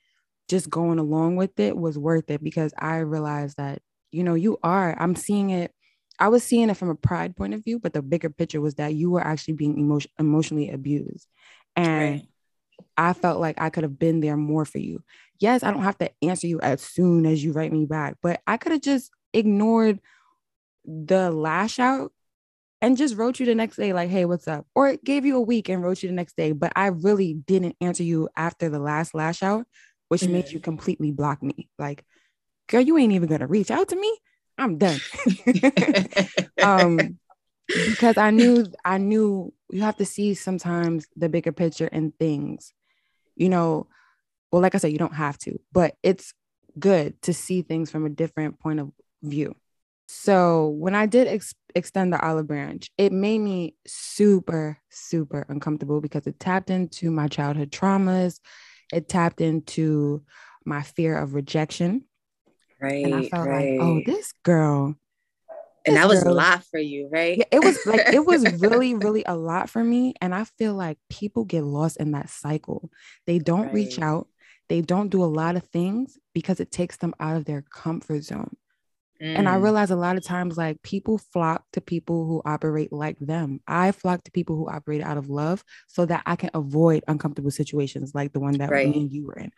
just 0.47 0.69
going 0.69 0.97
along 0.97 1.35
with 1.35 1.59
it 1.59 1.77
was 1.77 1.97
worth 1.97 2.31
it 2.31 2.43
because 2.43 2.73
I 2.77 2.97
realized 2.97 3.57
that 3.57 3.81
you 4.11 4.23
know, 4.23 4.33
you 4.33 4.57
are. 4.63 4.95
I'm 4.99 5.15
seeing 5.15 5.51
it. 5.51 5.73
I 6.19 6.27
was 6.27 6.43
seeing 6.43 6.69
it 6.69 6.75
from 6.75 6.89
a 6.89 6.95
pride 6.95 7.35
point 7.35 7.53
of 7.53 7.63
view, 7.63 7.79
but 7.79 7.93
the 7.93 8.01
bigger 8.01 8.29
picture 8.29 8.61
was 8.61 8.75
that 8.75 8.93
you 8.93 9.09
were 9.09 9.25
actually 9.25 9.53
being 9.53 9.79
emotion, 9.79 10.11
emotionally 10.19 10.69
abused. 10.69 11.27
And 11.75 12.15
right. 12.15 12.27
I 12.97 13.13
felt 13.13 13.39
like 13.39 13.59
I 13.61 13.69
could 13.69 13.83
have 13.83 13.97
been 13.97 14.19
there 14.19 14.37
more 14.37 14.65
for 14.65 14.79
you. 14.79 15.01
Yes, 15.39 15.63
I 15.63 15.71
don't 15.71 15.83
have 15.83 15.97
to 15.99 16.11
answer 16.21 16.47
you 16.47 16.59
as 16.59 16.81
soon 16.81 17.25
as 17.25 17.43
you 17.43 17.53
write 17.53 17.71
me 17.71 17.85
back, 17.85 18.17
but 18.21 18.41
I 18.45 18.57
could 18.57 18.73
have 18.73 18.81
just 18.81 19.11
ignored 19.33 19.99
the 20.85 21.31
lash 21.31 21.79
out 21.79 22.11
and 22.81 22.97
just 22.97 23.15
wrote 23.15 23.39
you 23.39 23.45
the 23.45 23.55
next 23.55 23.75
day, 23.75 23.93
like, 23.93 24.09
hey, 24.09 24.25
what's 24.25 24.47
up? 24.47 24.65
Or 24.73 24.95
gave 24.97 25.25
you 25.25 25.37
a 25.37 25.41
week 25.41 25.69
and 25.69 25.83
wrote 25.83 26.01
you 26.01 26.09
the 26.09 26.15
next 26.15 26.35
day. 26.37 26.51
But 26.51 26.73
I 26.75 26.87
really 26.87 27.33
didn't 27.33 27.75
answer 27.81 28.03
you 28.03 28.29
after 28.35 28.69
the 28.69 28.79
last 28.79 29.13
lash 29.13 29.43
out, 29.43 29.65
which 30.07 30.21
mm-hmm. 30.21 30.33
made 30.33 30.51
you 30.51 30.59
completely 30.59 31.11
block 31.11 31.43
me. 31.43 31.69
Like, 31.77 32.03
girl, 32.67 32.81
you 32.81 32.97
ain't 32.97 33.13
even 33.13 33.29
gonna 33.29 33.47
reach 33.47 33.71
out 33.71 33.89
to 33.89 33.95
me. 33.95 34.17
I'm 34.59 34.77
done. 34.77 34.99
um, 36.61 37.17
because 37.73 38.17
I 38.17 38.31
knew 38.31 38.71
I 38.83 38.97
knew 38.97 39.53
you 39.71 39.81
have 39.81 39.97
to 39.97 40.05
see 40.05 40.33
sometimes 40.33 41.07
the 41.15 41.29
bigger 41.29 41.51
picture 41.51 41.87
in 41.87 42.11
things. 42.11 42.73
You 43.35 43.49
know, 43.49 43.87
well, 44.51 44.61
like 44.61 44.75
I 44.75 44.79
said, 44.79 44.91
you 44.91 44.97
don't 44.97 45.15
have 45.15 45.37
to, 45.39 45.59
but 45.71 45.95
it's 46.03 46.33
good 46.77 47.21
to 47.23 47.33
see 47.33 47.61
things 47.61 47.89
from 47.89 48.05
a 48.05 48.09
different 48.09 48.59
point 48.59 48.79
of 48.79 48.91
view. 49.23 49.55
So 50.07 50.69
when 50.69 50.95
I 50.95 51.05
did 51.05 51.27
ex- 51.27 51.53
extend 51.75 52.11
the 52.11 52.25
olive 52.25 52.47
branch, 52.47 52.89
it 52.97 53.11
made 53.11 53.39
me 53.39 53.75
super, 53.85 54.79
super 54.89 55.45
uncomfortable 55.49 56.01
because 56.01 56.25
it 56.25 56.39
tapped 56.39 56.71
into 56.71 57.11
my 57.11 57.27
childhood 57.27 57.71
traumas. 57.71 58.39
It 58.91 59.07
tapped 59.07 59.39
into 59.39 60.23
my 60.65 60.81
fear 60.81 61.15
of 61.15 61.35
rejection. 61.35 62.05
Right. 62.81 63.05
And 63.05 63.15
I 63.15 63.29
felt 63.29 63.47
right. 63.47 63.79
like, 63.79 63.81
oh, 63.81 64.01
this 64.05 64.33
girl. 64.43 64.95
And 65.85 65.95
that 65.95 66.07
was 66.07 66.23
girl, 66.23 66.33
a 66.33 66.35
lot 66.35 66.63
for 66.65 66.79
you, 66.79 67.09
right? 67.11 67.37
Yeah, 67.37 67.45
it 67.51 67.63
was 67.63 67.85
like 67.85 68.13
it 68.13 68.25
was 68.25 68.43
really, 68.61 68.93
really 68.93 69.23
a 69.25 69.35
lot 69.35 69.69
for 69.69 69.83
me. 69.83 70.13
And 70.21 70.35
I 70.35 70.43
feel 70.43 70.73
like 70.73 70.97
people 71.09 71.45
get 71.45 71.63
lost 71.63 71.97
in 71.97 72.11
that 72.11 72.29
cycle. 72.29 72.91
They 73.25 73.39
don't 73.39 73.67
right. 73.67 73.73
reach 73.73 73.99
out, 73.99 74.27
they 74.67 74.81
don't 74.81 75.09
do 75.09 75.23
a 75.23 75.25
lot 75.25 75.55
of 75.55 75.63
things 75.63 76.17
because 76.33 76.59
it 76.59 76.71
takes 76.71 76.97
them 76.97 77.13
out 77.19 77.37
of 77.37 77.45
their 77.45 77.61
comfort 77.61 78.23
zone. 78.23 78.55
Mm. 79.21 79.39
And 79.39 79.49
I 79.49 79.55
mm. 79.55 79.63
realize 79.63 79.91
a 79.91 79.95
lot 79.95 80.15
of 80.15 80.23
times, 80.23 80.57
like 80.57 80.81
people 80.83 81.17
flock 81.17 81.63
to 81.73 81.81
people 81.81 82.25
who 82.25 82.41
operate 82.45 82.93
like 82.93 83.17
them. 83.19 83.59
I 83.67 83.91
flock 83.91 84.23
to 84.23 84.31
people 84.31 84.55
who 84.55 84.69
operate 84.69 85.01
out 85.01 85.17
of 85.17 85.29
love 85.29 85.63
so 85.87 86.05
that 86.05 86.23
I 86.25 86.35
can 86.35 86.51
avoid 86.53 87.03
uncomfortable 87.07 87.51
situations 87.51 88.13
like 88.13 88.31
the 88.31 88.39
one 88.39 88.57
that 88.59 88.69
right. 88.69 88.87
me 88.87 89.01
and 89.01 89.11
you 89.11 89.25
were 89.25 89.37
in. 89.37 89.51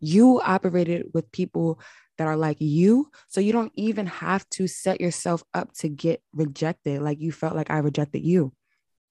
You 0.00 0.40
operated 0.40 1.06
with 1.12 1.30
people 1.32 1.80
that 2.18 2.26
are 2.26 2.36
like 2.36 2.58
you. 2.60 3.10
So 3.28 3.40
you 3.40 3.52
don't 3.52 3.72
even 3.76 4.06
have 4.06 4.48
to 4.50 4.66
set 4.66 5.00
yourself 5.00 5.42
up 5.54 5.72
to 5.78 5.88
get 5.88 6.22
rejected. 6.32 7.00
Like 7.00 7.20
you 7.20 7.32
felt 7.32 7.56
like 7.56 7.70
I 7.70 7.78
rejected 7.78 8.22
you. 8.22 8.52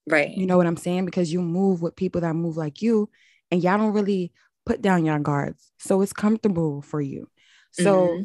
Right. 0.08 0.30
You 0.30 0.45
know 0.45 0.58
what 0.58 0.67
I'm 0.67 0.78
saying? 0.78 1.06
Because 1.06 1.32
you 1.32 1.41
move 1.41 1.82
with 1.82 1.95
people 1.95 2.21
that 2.21 2.36
move 2.36 2.58
like 2.58 2.82
you 2.82 3.10
and 3.52 3.63
y'all 3.63 3.78
don't 3.78 3.93
really 3.93 4.32
put 4.65 4.82
down 4.82 5.06
your 5.06 5.19
guards. 5.19 5.71
So 5.80 6.02
it's 6.02 6.13
comfortable 6.13 6.82
for 6.82 7.02
you. 7.02 7.30
So 7.71 8.08
mm-hmm. 8.08 8.23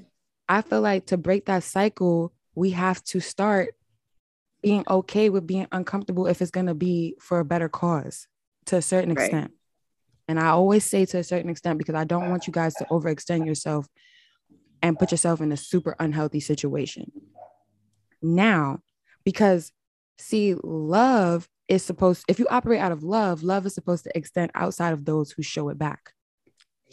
I 0.48 0.62
feel 0.62 0.80
like 0.80 1.06
to 1.06 1.16
break 1.16 1.46
that 1.46 1.62
cycle, 1.62 2.32
we 2.54 2.70
have 2.70 3.02
to 3.04 3.20
start 3.20 3.70
being 4.62 4.84
okay 4.88 5.30
with 5.30 5.46
being 5.46 5.66
uncomfortable 5.72 6.26
if 6.26 6.40
it's 6.40 6.50
going 6.50 6.66
to 6.66 6.74
be 6.74 7.16
for 7.20 7.38
a 7.38 7.44
better 7.44 7.68
cause 7.68 8.26
to 8.66 8.76
a 8.76 8.82
certain 8.82 9.10
extent. 9.10 9.50
Right. 9.50 9.58
And 10.28 10.40
I 10.40 10.48
always 10.48 10.84
say 10.84 11.04
to 11.06 11.18
a 11.18 11.24
certain 11.24 11.50
extent 11.50 11.78
because 11.78 11.94
I 11.94 12.04
don't 12.04 12.30
want 12.30 12.46
you 12.46 12.52
guys 12.52 12.74
to 12.76 12.84
overextend 12.86 13.46
yourself 13.46 13.86
and 14.82 14.98
put 14.98 15.10
yourself 15.10 15.40
in 15.40 15.52
a 15.52 15.56
super 15.56 15.96
unhealthy 15.98 16.40
situation. 16.40 17.12
Now, 18.22 18.78
because 19.24 19.72
see, 20.18 20.54
love 20.62 21.48
is 21.68 21.82
supposed, 21.82 22.24
if 22.28 22.38
you 22.38 22.46
operate 22.50 22.80
out 22.80 22.92
of 22.92 23.02
love, 23.02 23.42
love 23.42 23.66
is 23.66 23.74
supposed 23.74 24.04
to 24.04 24.16
extend 24.16 24.50
outside 24.54 24.92
of 24.92 25.04
those 25.04 25.30
who 25.30 25.42
show 25.42 25.68
it 25.68 25.78
back. 25.78 26.12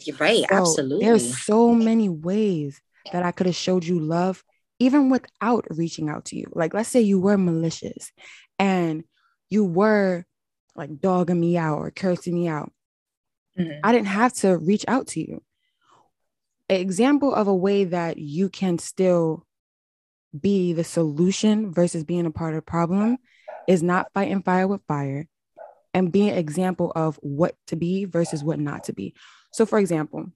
You're 0.00 0.16
right. 0.16 0.44
So 0.48 0.56
absolutely. 0.56 1.06
There's 1.06 1.44
so 1.44 1.74
many 1.74 2.08
ways 2.08 2.80
that 3.12 3.22
I 3.22 3.32
could 3.32 3.46
have 3.46 3.56
showed 3.56 3.84
you 3.84 3.98
love 3.98 4.42
even 4.78 5.10
without 5.10 5.66
reaching 5.70 6.08
out 6.08 6.24
to 6.26 6.36
you. 6.36 6.46
Like, 6.52 6.74
let's 6.74 6.88
say 6.88 7.00
you 7.00 7.20
were 7.20 7.38
malicious 7.38 8.10
and 8.58 9.04
you 9.48 9.64
were 9.64 10.24
like 10.74 10.98
dogging 10.98 11.38
me 11.38 11.56
out 11.56 11.78
or 11.78 11.90
cursing 11.90 12.34
me 12.34 12.48
out. 12.48 12.72
Mm-hmm. 13.58 13.80
I 13.82 13.92
didn't 13.92 14.06
have 14.08 14.32
to 14.34 14.56
reach 14.56 14.84
out 14.88 15.08
to 15.08 15.20
you. 15.20 15.42
An 16.68 16.76
example 16.76 17.34
of 17.34 17.48
a 17.48 17.54
way 17.54 17.84
that 17.84 18.18
you 18.18 18.48
can 18.48 18.78
still 18.78 19.46
be 20.38 20.72
the 20.72 20.84
solution 20.84 21.72
versus 21.72 22.04
being 22.04 22.26
a 22.26 22.30
part 22.30 22.54
of 22.54 22.58
the 22.58 22.62
problem 22.62 23.18
is 23.68 23.82
not 23.82 24.10
fighting 24.14 24.42
fire 24.42 24.66
with 24.66 24.80
fire 24.88 25.26
and 25.94 26.10
being 26.10 26.30
an 26.30 26.38
example 26.38 26.92
of 26.96 27.16
what 27.22 27.54
to 27.66 27.76
be 27.76 28.06
versus 28.06 28.42
what 28.42 28.58
not 28.58 28.84
to 28.84 28.92
be. 28.92 29.14
So, 29.52 29.66
for 29.66 29.78
example, 29.78 30.26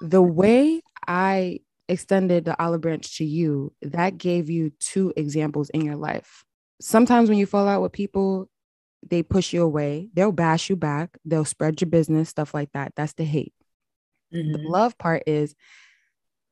the 0.00 0.22
way 0.22 0.82
I 1.06 1.60
extended 1.88 2.44
the 2.44 2.60
olive 2.62 2.80
branch 2.80 3.18
to 3.18 3.24
you, 3.24 3.72
that 3.82 4.18
gave 4.18 4.50
you 4.50 4.72
two 4.78 5.12
examples 5.16 5.70
in 5.70 5.82
your 5.82 5.96
life. 5.96 6.44
Sometimes 6.80 7.28
when 7.28 7.38
you 7.38 7.46
fall 7.46 7.68
out 7.68 7.82
with 7.82 7.92
people, 7.92 8.48
they 9.08 9.22
push 9.22 9.52
you 9.52 9.62
away, 9.62 10.08
they'll 10.14 10.32
bash 10.32 10.70
you 10.70 10.76
back, 10.76 11.18
they'll 11.24 11.44
spread 11.44 11.80
your 11.80 11.90
business, 11.90 12.28
stuff 12.28 12.54
like 12.54 12.72
that. 12.72 12.92
That's 12.96 13.12
the 13.14 13.24
hate. 13.24 13.54
Mm-hmm. 14.34 14.52
The 14.52 14.58
love 14.58 14.98
part 14.98 15.24
is 15.26 15.54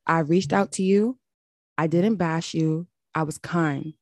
I 0.07 0.21
reached 0.21 0.53
out 0.53 0.73
to 0.73 0.83
you, 0.83 1.19
I 1.77 1.87
didn't 1.87 2.17
bash 2.17 2.55
you, 2.55 2.87
I 3.15 3.25
was 3.25 3.39
kind. 3.39 3.95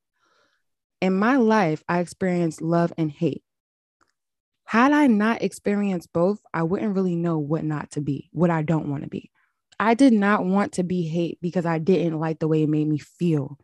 In 1.01 1.15
my 1.15 1.37
life, 1.37 1.83
I 1.88 1.99
experienced 1.99 2.62
love 2.62 2.93
and 2.97 3.11
hate. 3.11 3.43
Had 4.65 4.93
I 4.93 5.07
not 5.07 5.43
experienced 5.43 6.12
both, 6.12 6.41
I 6.55 6.62
wouldn't 6.62 6.95
really 6.95 7.17
know 7.17 7.38
what 7.38 7.65
not 7.65 7.91
to 7.93 8.01
be, 8.01 8.31
what 8.33 8.51
I 8.51 8.62
don't 8.62 8.88
want 8.88 9.03
to 9.03 9.09
be. 9.09 9.31
I 9.79 9.95
did 9.95 10.12
not 10.12 10.45
want 10.45 10.73
to 10.75 10.85
be 10.85 11.03
hate 11.03 11.38
because 11.43 11.67
I 11.67 11.79
didn't 11.79 12.21
like 12.21 12.38
the 12.38 12.49
way 12.49 12.62
it 12.62 12.69
made 12.69 12.88
me 12.88 12.99
feel. 12.99 13.59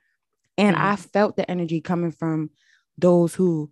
And 0.56 0.74
mm-hmm. 0.74 0.84
I 0.84 0.96
felt 0.96 1.36
the 1.36 1.48
energy 1.48 1.80
coming 1.80 2.10
from 2.10 2.50
those 2.98 3.34
who 3.34 3.70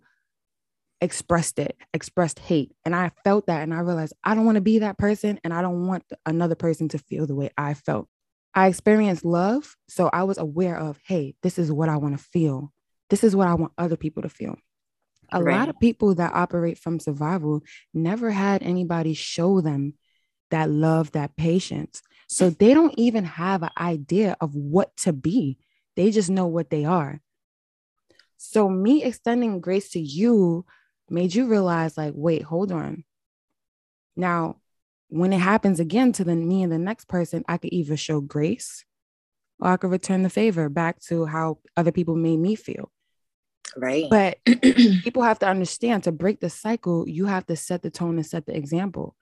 expressed 1.01 1.59
it, 1.59 1.77
expressed 1.93 2.39
hate. 2.39 2.75
And 2.85 2.95
I 2.95 3.11
felt 3.23 3.47
that 3.47 3.61
and 3.61 3.73
I 3.73 3.79
realized 3.79 4.13
I 4.23 4.35
don't 4.35 4.45
want 4.45 4.55
to 4.55 4.61
be 4.61 4.79
that 4.79 4.97
person 4.97 5.39
and 5.43 5.53
I 5.53 5.61
don't 5.61 5.87
want 5.87 6.03
another 6.25 6.55
person 6.55 6.89
to 6.89 6.97
feel 6.97 7.27
the 7.27 7.35
way 7.35 7.51
I 7.57 7.73
felt. 7.73 8.07
I 8.53 8.67
experienced 8.67 9.23
love. 9.23 9.75
So 9.87 10.09
I 10.11 10.23
was 10.23 10.37
aware 10.37 10.77
of, 10.77 10.99
hey, 11.05 11.35
this 11.43 11.59
is 11.59 11.71
what 11.71 11.89
I 11.89 11.97
want 11.97 12.17
to 12.17 12.23
feel. 12.23 12.73
This 13.09 13.23
is 13.23 13.35
what 13.35 13.47
I 13.47 13.53
want 13.53 13.73
other 13.77 13.97
people 13.97 14.23
to 14.23 14.29
feel. 14.29 14.55
A 15.31 15.43
right. 15.43 15.57
lot 15.57 15.69
of 15.69 15.79
people 15.79 16.15
that 16.15 16.33
operate 16.33 16.79
from 16.79 16.99
survival 16.99 17.61
never 17.93 18.31
had 18.31 18.63
anybody 18.63 19.13
show 19.13 19.61
them 19.61 19.93
that 20.51 20.69
love, 20.69 21.11
that 21.11 21.35
patience. 21.35 22.01
So 22.27 22.49
mm. 22.49 22.57
they 22.57 22.73
don't 22.73 22.93
even 22.97 23.25
have 23.25 23.63
an 23.63 23.69
idea 23.77 24.37
of 24.39 24.55
what 24.55 24.95
to 24.97 25.13
be. 25.13 25.57
They 25.95 26.11
just 26.11 26.29
know 26.29 26.47
what 26.47 26.69
they 26.69 26.85
are. 26.85 27.21
So 28.37 28.69
me 28.69 29.03
extending 29.03 29.59
grace 29.59 29.89
to 29.91 29.99
you 29.99 30.65
made 31.09 31.33
you 31.33 31.47
realize 31.47 31.97
like, 31.97 32.13
wait, 32.15 32.43
hold 32.43 32.71
on. 32.71 33.03
Now, 34.15 34.57
when 35.09 35.31
it 35.31 35.39
happens 35.39 35.79
again 35.79 36.11
to 36.13 36.23
the 36.23 36.35
me 36.35 36.63
and 36.63 36.71
the 36.71 36.77
next 36.77 37.07
person, 37.07 37.43
I 37.47 37.57
could 37.57 37.71
either 37.71 37.95
show 37.95 38.19
grace 38.19 38.83
or 39.59 39.69
I 39.69 39.77
could 39.77 39.91
return 39.91 40.23
the 40.23 40.29
favor 40.29 40.69
back 40.69 40.99
to 41.03 41.25
how 41.25 41.59
other 41.75 41.91
people 41.91 42.15
made 42.15 42.37
me 42.39 42.55
feel. 42.55 42.91
Right. 43.75 44.05
But 44.09 44.39
people 45.03 45.23
have 45.23 45.39
to 45.39 45.47
understand 45.47 46.03
to 46.03 46.11
break 46.11 46.39
the 46.39 46.49
cycle, 46.49 47.07
you 47.07 47.25
have 47.25 47.45
to 47.47 47.55
set 47.55 47.81
the 47.81 47.89
tone 47.89 48.15
and 48.15 48.25
set 48.25 48.45
the 48.45 48.55
example. 48.55 49.15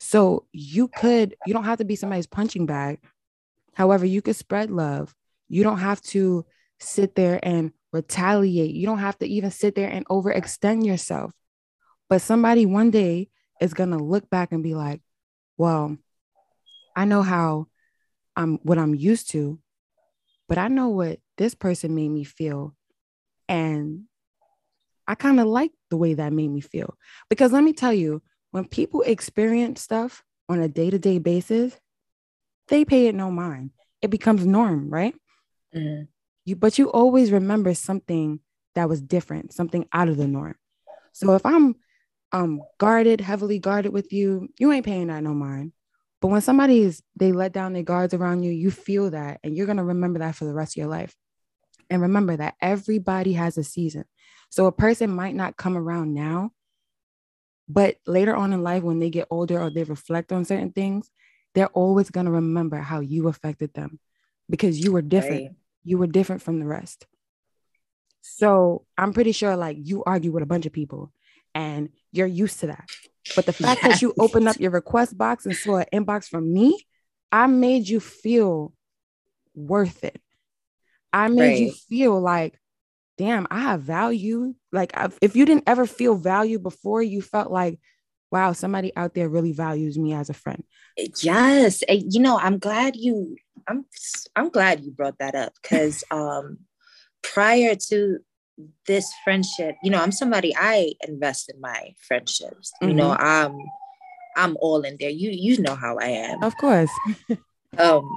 So 0.00 0.46
you 0.52 0.88
could, 0.88 1.34
you 1.46 1.52
don't 1.52 1.64
have 1.64 1.78
to 1.78 1.84
be 1.84 1.96
somebody's 1.96 2.26
punching 2.26 2.66
bag. 2.66 3.00
However, 3.74 4.06
you 4.06 4.22
could 4.22 4.36
spread 4.36 4.70
love. 4.70 5.14
You 5.48 5.64
don't 5.64 5.78
have 5.78 6.00
to 6.02 6.44
sit 6.78 7.14
there 7.14 7.40
and 7.42 7.72
retaliate. 7.92 8.74
You 8.74 8.86
don't 8.86 8.98
have 8.98 9.18
to 9.18 9.26
even 9.26 9.50
sit 9.50 9.74
there 9.74 9.88
and 9.88 10.06
overextend 10.06 10.84
yourself. 10.84 11.32
But 12.08 12.22
somebody 12.22 12.66
one 12.66 12.90
day 12.90 13.28
is 13.60 13.74
going 13.74 13.90
to 13.90 13.98
look 13.98 14.28
back 14.30 14.52
and 14.52 14.62
be 14.62 14.74
like, 14.74 15.00
well, 15.56 15.96
I 16.96 17.04
know 17.04 17.22
how 17.22 17.66
I'm 18.36 18.58
what 18.62 18.78
I'm 18.78 18.94
used 18.94 19.30
to, 19.30 19.58
but 20.48 20.58
I 20.58 20.68
know 20.68 20.88
what 20.88 21.18
this 21.36 21.54
person 21.54 21.94
made 21.94 22.08
me 22.08 22.24
feel. 22.24 22.74
And 23.48 24.04
I 25.06 25.14
kind 25.14 25.40
of 25.40 25.46
like 25.46 25.72
the 25.90 25.96
way 25.96 26.14
that 26.14 26.32
made 26.32 26.48
me 26.48 26.60
feel. 26.60 26.94
Because 27.28 27.52
let 27.52 27.64
me 27.64 27.72
tell 27.72 27.92
you, 27.92 28.22
when 28.50 28.66
people 28.66 29.02
experience 29.02 29.82
stuff 29.82 30.22
on 30.48 30.60
a 30.60 30.68
day 30.68 30.90
to 30.90 30.98
day 30.98 31.18
basis, 31.18 31.78
they 32.68 32.84
pay 32.84 33.06
it 33.06 33.14
no 33.14 33.30
mind. 33.30 33.70
It 34.02 34.10
becomes 34.10 34.46
norm, 34.46 34.90
right? 34.90 35.14
Mm-hmm. 35.74 36.04
You, 36.48 36.56
but 36.56 36.78
you 36.78 36.90
always 36.90 37.30
remember 37.30 37.74
something 37.74 38.40
that 38.74 38.88
was 38.88 39.02
different, 39.02 39.52
something 39.52 39.86
out 39.92 40.08
of 40.08 40.16
the 40.16 40.26
norm. 40.26 40.56
So 41.12 41.34
if 41.34 41.44
I'm 41.44 41.76
um 42.32 42.62
guarded, 42.78 43.20
heavily 43.20 43.58
guarded 43.58 43.92
with 43.92 44.12
you, 44.12 44.48
you 44.58 44.72
ain't 44.72 44.86
paying 44.86 45.08
that 45.08 45.22
no 45.22 45.34
mind. 45.34 45.72
But 46.22 46.28
when 46.28 46.40
somebody's 46.40 47.02
they 47.16 47.32
let 47.32 47.52
down 47.52 47.74
their 47.74 47.82
guards 47.82 48.14
around 48.14 48.44
you, 48.44 48.50
you 48.50 48.70
feel 48.70 49.10
that 49.10 49.40
and 49.44 49.56
you're 49.56 49.66
going 49.66 49.76
to 49.76 49.84
remember 49.84 50.20
that 50.20 50.36
for 50.36 50.46
the 50.46 50.54
rest 50.54 50.72
of 50.72 50.76
your 50.78 50.88
life. 50.88 51.14
And 51.90 52.00
remember 52.00 52.36
that 52.36 52.54
everybody 52.62 53.34
has 53.34 53.58
a 53.58 53.64
season. 53.64 54.04
So 54.48 54.66
a 54.66 54.72
person 54.72 55.10
might 55.10 55.34
not 55.34 55.58
come 55.58 55.76
around 55.76 56.14
now, 56.14 56.52
but 57.68 57.96
later 58.06 58.34
on 58.34 58.54
in 58.54 58.62
life 58.62 58.82
when 58.82 59.00
they 59.00 59.10
get 59.10 59.28
older 59.30 59.60
or 59.60 59.68
they 59.68 59.84
reflect 59.84 60.32
on 60.32 60.46
certain 60.46 60.72
things, 60.72 61.10
they're 61.54 61.66
always 61.68 62.08
going 62.08 62.26
to 62.26 62.32
remember 62.32 62.78
how 62.78 63.00
you 63.00 63.28
affected 63.28 63.74
them 63.74 64.00
because 64.48 64.82
you 64.82 64.92
were 64.92 65.02
different. 65.02 65.42
Right. 65.44 65.52
You 65.88 65.96
were 65.96 66.06
different 66.06 66.42
from 66.42 66.60
the 66.60 66.66
rest. 66.66 67.06
So 68.20 68.84
I'm 68.98 69.14
pretty 69.14 69.32
sure 69.32 69.56
like 69.56 69.78
you 69.80 70.04
argue 70.04 70.30
with 70.32 70.42
a 70.42 70.46
bunch 70.46 70.66
of 70.66 70.72
people 70.72 71.12
and 71.54 71.88
you're 72.12 72.26
used 72.26 72.60
to 72.60 72.66
that. 72.66 72.90
But 73.34 73.46
the 73.46 73.54
fact 73.54 73.80
yes. 73.82 73.92
that 73.92 74.02
you 74.02 74.12
opened 74.18 74.48
up 74.48 74.60
your 74.60 74.70
request 74.70 75.16
box 75.16 75.46
and 75.46 75.56
saw 75.56 75.78
an 75.78 75.86
inbox 75.92 76.28
from 76.28 76.52
me, 76.52 76.78
I 77.32 77.46
made 77.46 77.88
you 77.88 78.00
feel 78.00 78.74
worth 79.54 80.04
it. 80.04 80.20
I 81.10 81.28
made 81.28 81.48
right. 81.48 81.60
you 81.60 81.72
feel 81.72 82.20
like, 82.20 82.60
damn, 83.16 83.46
I 83.50 83.60
have 83.60 83.80
value. 83.80 84.54
Like, 84.72 84.92
I've, 84.94 85.18
if 85.22 85.36
you 85.36 85.46
didn't 85.46 85.64
ever 85.66 85.86
feel 85.86 86.16
value 86.16 86.58
before, 86.58 87.02
you 87.02 87.22
felt 87.22 87.50
like, 87.50 87.80
wow, 88.30 88.52
somebody 88.52 88.92
out 88.96 89.14
there 89.14 89.28
really 89.28 89.52
values 89.52 89.98
me 89.98 90.12
as 90.12 90.30
a 90.30 90.34
friend. 90.34 90.62
Yes, 91.22 91.82
you 91.88 92.20
know, 92.20 92.38
I'm 92.38 92.58
glad 92.58 92.96
you. 92.96 93.36
I'm 93.66 93.84
I'm 94.36 94.48
glad 94.50 94.80
you 94.80 94.90
brought 94.90 95.18
that 95.18 95.34
up 95.34 95.52
because 95.62 96.04
um, 96.10 96.58
prior 97.22 97.74
to 97.88 98.18
this 98.86 99.12
friendship, 99.22 99.76
you 99.82 99.90
know, 99.90 100.00
I'm 100.00 100.12
somebody 100.12 100.54
I 100.56 100.94
invest 101.06 101.50
in 101.50 101.60
my 101.60 101.92
friendships. 102.06 102.72
Mm-hmm. 102.82 102.88
You 102.88 102.94
know, 102.94 103.10
mm-hmm. 103.10 103.56
I'm 103.56 103.58
I'm 104.36 104.56
all 104.60 104.82
in 104.82 104.96
there. 104.98 105.10
You 105.10 105.30
you 105.30 105.60
know 105.60 105.74
how 105.74 105.98
I 105.98 106.06
am. 106.06 106.42
Of 106.42 106.56
course. 106.56 106.90
um, 107.78 108.08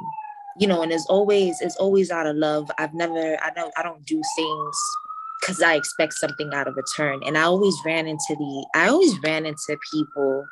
you 0.60 0.68
know, 0.68 0.82
and 0.82 0.92
it's 0.92 1.06
always 1.08 1.62
it's 1.62 1.78
always 1.78 2.12
out 2.12 2.28
of 2.28 2.36
love. 2.36 2.70
I've 2.78 2.94
never 2.94 3.38
I 3.42 3.52
don't 3.52 3.74
I 3.78 3.84
don't 3.84 4.06
do 4.06 4.22
things 4.36 4.78
because 5.42 5.62
I 5.62 5.76
expect 5.76 6.14
something 6.14 6.54
out 6.54 6.68
of 6.68 6.78
return. 6.78 7.22
And 7.26 7.38
I 7.38 7.42
always 7.44 7.76
ran 7.84 8.08
into 8.08 8.36
the 8.38 8.68
I 8.76 8.88
always 8.88 9.18
ran 9.24 9.46
into 9.46 9.78
people 9.92 10.46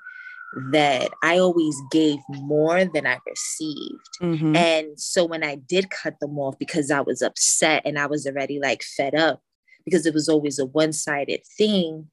that 0.72 1.12
I 1.24 1.38
always 1.38 1.76
gave 1.92 2.18
more 2.30 2.84
than 2.84 3.06
I 3.06 3.20
received. 3.28 4.10
Mm-hmm. 4.22 4.56
And 4.56 5.00
so 5.00 5.24
when 5.24 5.44
I 5.44 5.56
did 5.56 5.92
cut 5.92 6.20
them 6.20 6.40
off 6.40 6.58
because 6.58 6.90
I 6.90 7.02
was 7.02 7.22
upset 7.22 7.84
and 7.86 8.00
I 8.00 8.08
was 8.08 8.26
already 8.26 8.60
like 8.60 8.82
fed 8.82 9.14
up, 9.14 9.42
because 9.86 10.06
it 10.06 10.14
was 10.14 10.28
always 10.28 10.58
a 10.58 10.66
one 10.66 10.92
sided 10.92 11.42
thing, 11.58 12.10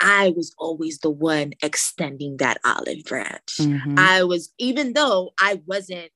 I 0.00 0.30
was 0.36 0.54
always 0.58 0.98
the 0.98 1.10
one 1.10 1.52
extending 1.62 2.36
that 2.36 2.58
olive 2.64 3.04
branch. 3.04 3.56
Mm-hmm. 3.58 3.98
I 3.98 4.22
was, 4.22 4.52
even 4.58 4.92
though 4.92 5.32
I 5.40 5.60
wasn't 5.66 6.10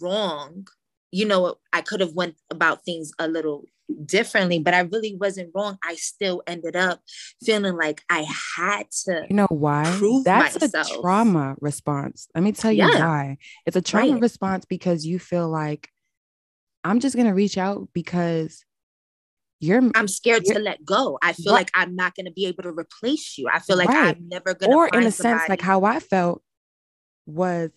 wrong, 0.00 0.66
you 1.12 1.26
know, 1.26 1.56
I 1.72 1.82
could 1.82 2.00
have 2.00 2.14
went 2.14 2.36
about 2.50 2.84
things 2.84 3.12
a 3.18 3.28
little 3.28 3.64
differently, 4.04 4.58
but 4.58 4.74
I 4.74 4.80
really 4.80 5.16
wasn't 5.16 5.50
wrong. 5.54 5.78
I 5.84 5.94
still 5.96 6.42
ended 6.46 6.76
up 6.76 7.00
feeling 7.42 7.76
like 7.76 8.02
I 8.10 8.26
had 8.56 8.90
to. 9.04 9.26
You 9.28 9.36
know 9.36 9.46
why? 9.48 9.84
That's 10.24 10.60
myself. 10.60 10.90
a 10.90 11.00
trauma 11.00 11.56
response. 11.60 12.28
Let 12.34 12.44
me 12.44 12.52
tell 12.52 12.72
you 12.72 12.86
yeah. 12.86 13.06
why. 13.06 13.38
It's 13.66 13.76
a 13.76 13.82
trauma 13.82 14.12
right. 14.12 14.22
response 14.22 14.64
because 14.64 15.06
you 15.06 15.18
feel 15.18 15.48
like 15.48 15.88
I'm 16.84 17.00
just 17.00 17.16
gonna 17.16 17.34
reach 17.34 17.58
out 17.58 17.88
because 17.92 18.64
you're 19.60 19.82
i'm 19.94 20.08
scared 20.08 20.44
to 20.44 20.58
let 20.58 20.84
go 20.84 21.18
i 21.22 21.32
feel 21.32 21.52
right. 21.52 21.60
like 21.60 21.70
i'm 21.74 21.94
not 21.94 22.14
going 22.14 22.24
to 22.24 22.32
be 22.32 22.46
able 22.46 22.62
to 22.62 22.70
replace 22.70 23.36
you 23.36 23.46
i 23.52 23.58
feel 23.58 23.76
like 23.76 23.88
right. 23.88 24.16
i'm 24.16 24.28
never 24.28 24.54
going 24.54 24.70
to 24.70 24.76
or 24.76 24.88
in 24.88 25.04
a 25.04 25.10
somebody. 25.10 25.38
sense 25.38 25.48
like 25.48 25.60
how 25.60 25.84
i 25.84 26.00
felt 26.00 26.42
was 27.26 27.70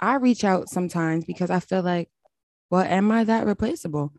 i 0.00 0.14
reach 0.14 0.44
out 0.44 0.68
sometimes 0.68 1.24
because 1.24 1.50
i 1.50 1.58
feel 1.58 1.82
like 1.82 2.08
well 2.70 2.82
am 2.82 3.10
i 3.10 3.24
that 3.24 3.46
replaceable 3.46 4.12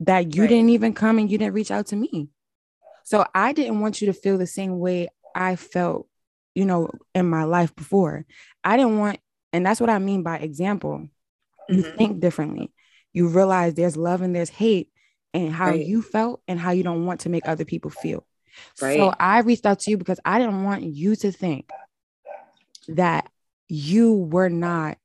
that 0.00 0.34
you 0.34 0.42
right. 0.42 0.48
didn't 0.48 0.70
even 0.70 0.92
come 0.92 1.18
and 1.18 1.30
you 1.30 1.38
didn't 1.38 1.54
reach 1.54 1.70
out 1.70 1.86
to 1.86 1.96
me 1.96 2.28
so 3.04 3.24
i 3.34 3.52
didn't 3.52 3.80
want 3.80 4.00
you 4.00 4.06
to 4.06 4.12
feel 4.12 4.38
the 4.38 4.46
same 4.46 4.78
way 4.78 5.08
i 5.34 5.56
felt 5.56 6.06
you 6.54 6.64
know 6.64 6.90
in 7.14 7.28
my 7.28 7.44
life 7.44 7.74
before 7.76 8.24
i 8.64 8.76
didn't 8.76 8.98
want 8.98 9.18
and 9.52 9.64
that's 9.64 9.80
what 9.80 9.90
i 9.90 9.98
mean 9.98 10.22
by 10.22 10.36
example 10.38 11.08
you 11.68 11.82
mm-hmm. 11.82 11.96
think 11.96 12.20
differently 12.20 12.72
you 13.12 13.28
realize 13.28 13.72
there's 13.72 13.96
love 13.96 14.20
and 14.20 14.36
there's 14.36 14.50
hate 14.50 14.90
and 15.32 15.52
how 15.52 15.68
right. 15.68 15.86
you 15.86 16.02
felt 16.02 16.42
and 16.46 16.60
how 16.60 16.70
you 16.70 16.82
don't 16.82 17.06
want 17.06 17.20
to 17.20 17.28
make 17.28 17.46
other 17.46 17.64
people 17.64 17.90
feel. 17.90 18.26
Right. 18.80 18.98
So 18.98 19.12
I 19.18 19.40
reached 19.40 19.66
out 19.66 19.80
to 19.80 19.90
you 19.90 19.98
because 19.98 20.20
I 20.24 20.38
didn't 20.38 20.64
want 20.64 20.82
you 20.82 21.16
to 21.16 21.32
think 21.32 21.70
that 22.88 23.30
you 23.68 24.14
were 24.14 24.48
not 24.50 24.98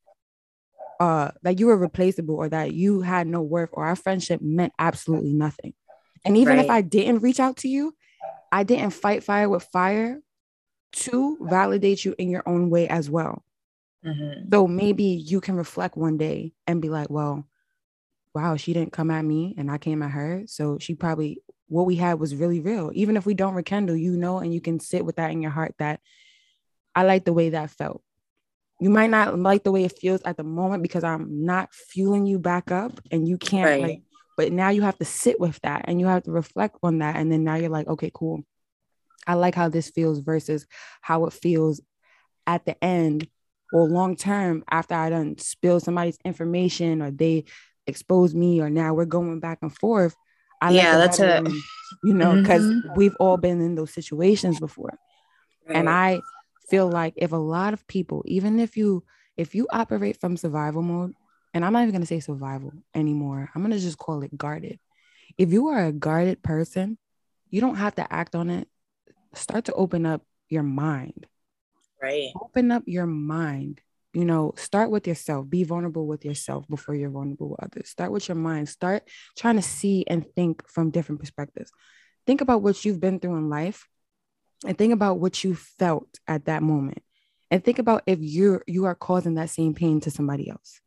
uh 1.01 1.31
that 1.41 1.59
you 1.59 1.65
were 1.65 1.77
replaceable 1.77 2.35
or 2.35 2.47
that 2.47 2.73
you 2.73 3.01
had 3.01 3.25
no 3.25 3.41
worth 3.41 3.71
or 3.73 3.85
our 3.85 3.95
friendship 3.95 4.39
meant 4.41 4.71
absolutely 4.77 5.33
nothing. 5.33 5.73
And 6.23 6.37
even 6.37 6.57
right. 6.57 6.65
if 6.65 6.69
I 6.69 6.81
didn't 6.81 7.23
reach 7.23 7.39
out 7.39 7.57
to 7.57 7.67
you, 7.67 7.95
I 8.51 8.61
didn't 8.63 8.91
fight 8.91 9.23
fire 9.23 9.49
with 9.49 9.63
fire 9.63 10.21
to 10.91 11.37
validate 11.41 12.05
you 12.05 12.13
in 12.19 12.29
your 12.29 12.43
own 12.45 12.69
way 12.69 12.87
as 12.87 13.09
well. 13.09 13.43
Mm-hmm. 14.05 14.49
So 14.53 14.67
maybe 14.67 15.03
you 15.03 15.41
can 15.41 15.55
reflect 15.55 15.97
one 15.97 16.17
day 16.17 16.53
and 16.67 16.81
be 16.81 16.89
like, 16.89 17.09
well, 17.09 17.47
wow, 18.35 18.55
she 18.55 18.73
didn't 18.73 18.93
come 18.93 19.09
at 19.09 19.25
me 19.25 19.55
and 19.57 19.71
I 19.71 19.79
came 19.79 20.03
at 20.03 20.11
her. 20.11 20.43
So 20.45 20.77
she 20.79 20.93
probably, 20.93 21.41
what 21.67 21.87
we 21.87 21.95
had 21.95 22.19
was 22.19 22.35
really 22.35 22.59
real. 22.59 22.91
Even 22.93 23.17
if 23.17 23.25
we 23.25 23.33
don't 23.33 23.55
rekindle, 23.55 23.95
you 23.95 24.17
know, 24.17 24.37
and 24.37 24.53
you 24.53 24.61
can 24.61 24.79
sit 24.79 25.03
with 25.03 25.15
that 25.15 25.31
in 25.31 25.41
your 25.41 25.51
heart 25.51 25.73
that 25.79 25.99
I 26.93 27.03
like 27.03 27.25
the 27.25 27.33
way 27.33 27.49
that 27.49 27.71
felt. 27.71 28.03
You 28.81 28.89
might 28.89 29.11
not 29.11 29.37
like 29.37 29.63
the 29.63 29.71
way 29.71 29.83
it 29.83 29.99
feels 29.99 30.23
at 30.23 30.37
the 30.37 30.43
moment 30.43 30.81
because 30.81 31.03
I'm 31.03 31.45
not 31.45 31.71
fueling 31.71 32.25
you 32.25 32.39
back 32.39 32.71
up 32.71 32.99
and 33.11 33.27
you 33.27 33.37
can't 33.37 33.65
right. 33.65 33.81
like, 33.83 34.01
but 34.37 34.51
now 34.51 34.69
you 34.69 34.81
have 34.81 34.97
to 34.97 35.05
sit 35.05 35.39
with 35.39 35.59
that 35.61 35.85
and 35.85 35.99
you 35.99 36.07
have 36.07 36.23
to 36.23 36.31
reflect 36.31 36.77
on 36.81 36.97
that. 36.97 37.15
And 37.15 37.31
then 37.31 37.43
now 37.43 37.55
you're 37.55 37.69
like, 37.69 37.87
okay, 37.87 38.09
cool. 38.11 38.43
I 39.27 39.35
like 39.35 39.53
how 39.53 39.69
this 39.69 39.91
feels 39.91 40.17
versus 40.17 40.65
how 41.01 41.27
it 41.27 41.33
feels 41.33 41.79
at 42.47 42.65
the 42.65 42.83
end 42.83 43.27
or 43.71 43.87
long 43.87 44.15
term 44.15 44.63
after 44.67 44.95
I 44.95 45.11
done 45.11 45.37
spill 45.37 45.79
somebody's 45.79 46.17
information 46.25 47.03
or 47.03 47.11
they 47.11 47.45
expose 47.85 48.33
me 48.33 48.61
or 48.61 48.71
now 48.71 48.95
we're 48.95 49.05
going 49.05 49.39
back 49.39 49.59
and 49.61 49.77
forth. 49.77 50.15
I 50.59 50.71
yeah, 50.71 50.97
that's 50.97 51.19
it. 51.19 51.47
you 52.03 52.15
know, 52.15 52.41
because 52.41 52.63
mm-hmm. 52.63 52.95
we've 52.95 53.15
all 53.19 53.37
been 53.37 53.61
in 53.61 53.75
those 53.75 53.93
situations 53.93 54.59
before. 54.59 54.97
Right. 55.67 55.77
And 55.77 55.87
I 55.87 56.19
feel 56.71 56.89
like 56.89 57.13
if 57.17 57.33
a 57.33 57.35
lot 57.35 57.73
of 57.73 57.85
people, 57.85 58.23
even 58.25 58.59
if 58.59 58.77
you 58.77 59.03
if 59.37 59.53
you 59.53 59.67
operate 59.71 60.19
from 60.19 60.37
survival 60.37 60.81
mode, 60.81 61.13
and 61.53 61.65
I'm 61.65 61.73
not 61.73 61.81
even 61.81 61.91
gonna 61.91 62.05
say 62.05 62.21
survival 62.21 62.71
anymore, 62.95 63.49
I'm 63.53 63.61
gonna 63.61 63.77
just 63.77 63.97
call 63.97 64.23
it 64.23 64.35
guarded. 64.35 64.79
If 65.37 65.51
you 65.51 65.67
are 65.67 65.85
a 65.85 65.91
guarded 65.91 66.41
person, 66.41 66.97
you 67.49 67.59
don't 67.59 67.75
have 67.75 67.95
to 67.95 68.11
act 68.11 68.35
on 68.35 68.49
it. 68.49 68.69
Start 69.33 69.65
to 69.65 69.73
open 69.73 70.05
up 70.05 70.23
your 70.49 70.63
mind. 70.63 71.27
Right. 72.01 72.31
Open 72.41 72.71
up 72.71 72.83
your 72.87 73.05
mind 73.05 73.81
you 74.13 74.25
know 74.25 74.53
start 74.57 74.91
with 74.91 75.07
yourself 75.07 75.49
be 75.49 75.63
vulnerable 75.63 76.05
with 76.05 76.25
yourself 76.25 76.67
before 76.67 76.95
you're 76.95 77.09
vulnerable 77.09 77.49
with 77.51 77.63
others 77.63 77.89
start 77.89 78.11
with 78.11 78.27
your 78.27 78.35
mind 78.35 78.67
start 78.67 79.07
trying 79.37 79.55
to 79.55 79.61
see 79.61 80.03
and 80.07 80.25
think 80.35 80.67
from 80.67 80.89
different 80.89 81.21
perspectives 81.21 81.71
think 82.27 82.41
about 82.41 82.61
what 82.61 82.83
you've 82.83 82.99
been 82.99 83.19
through 83.19 83.37
in 83.37 83.49
life 83.49 83.87
and 84.65 84.77
think 84.77 84.93
about 84.93 85.19
what 85.19 85.43
you 85.43 85.55
felt 85.55 86.19
at 86.27 86.45
that 86.45 86.63
moment. 86.63 87.01
And 87.49 87.63
think 87.63 87.79
about 87.79 88.03
if 88.05 88.19
you're 88.21 88.63
you 88.67 88.85
are 88.85 88.95
causing 88.95 89.35
that 89.35 89.49
same 89.49 89.73
pain 89.73 89.99
to 90.01 90.11
somebody 90.11 90.49
else. 90.49 90.79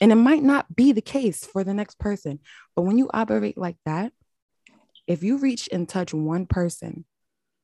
And 0.00 0.12
it 0.12 0.16
might 0.16 0.42
not 0.42 0.74
be 0.74 0.92
the 0.92 1.00
case 1.00 1.44
for 1.44 1.64
the 1.64 1.74
next 1.74 1.98
person. 1.98 2.40
But 2.76 2.82
when 2.82 2.98
you 2.98 3.10
operate 3.12 3.58
like 3.58 3.76
that 3.86 4.12
if 5.06 5.22
you 5.22 5.38
reach 5.38 5.68
and 5.72 5.88
touch 5.88 6.12
one 6.12 6.46
person 6.46 7.04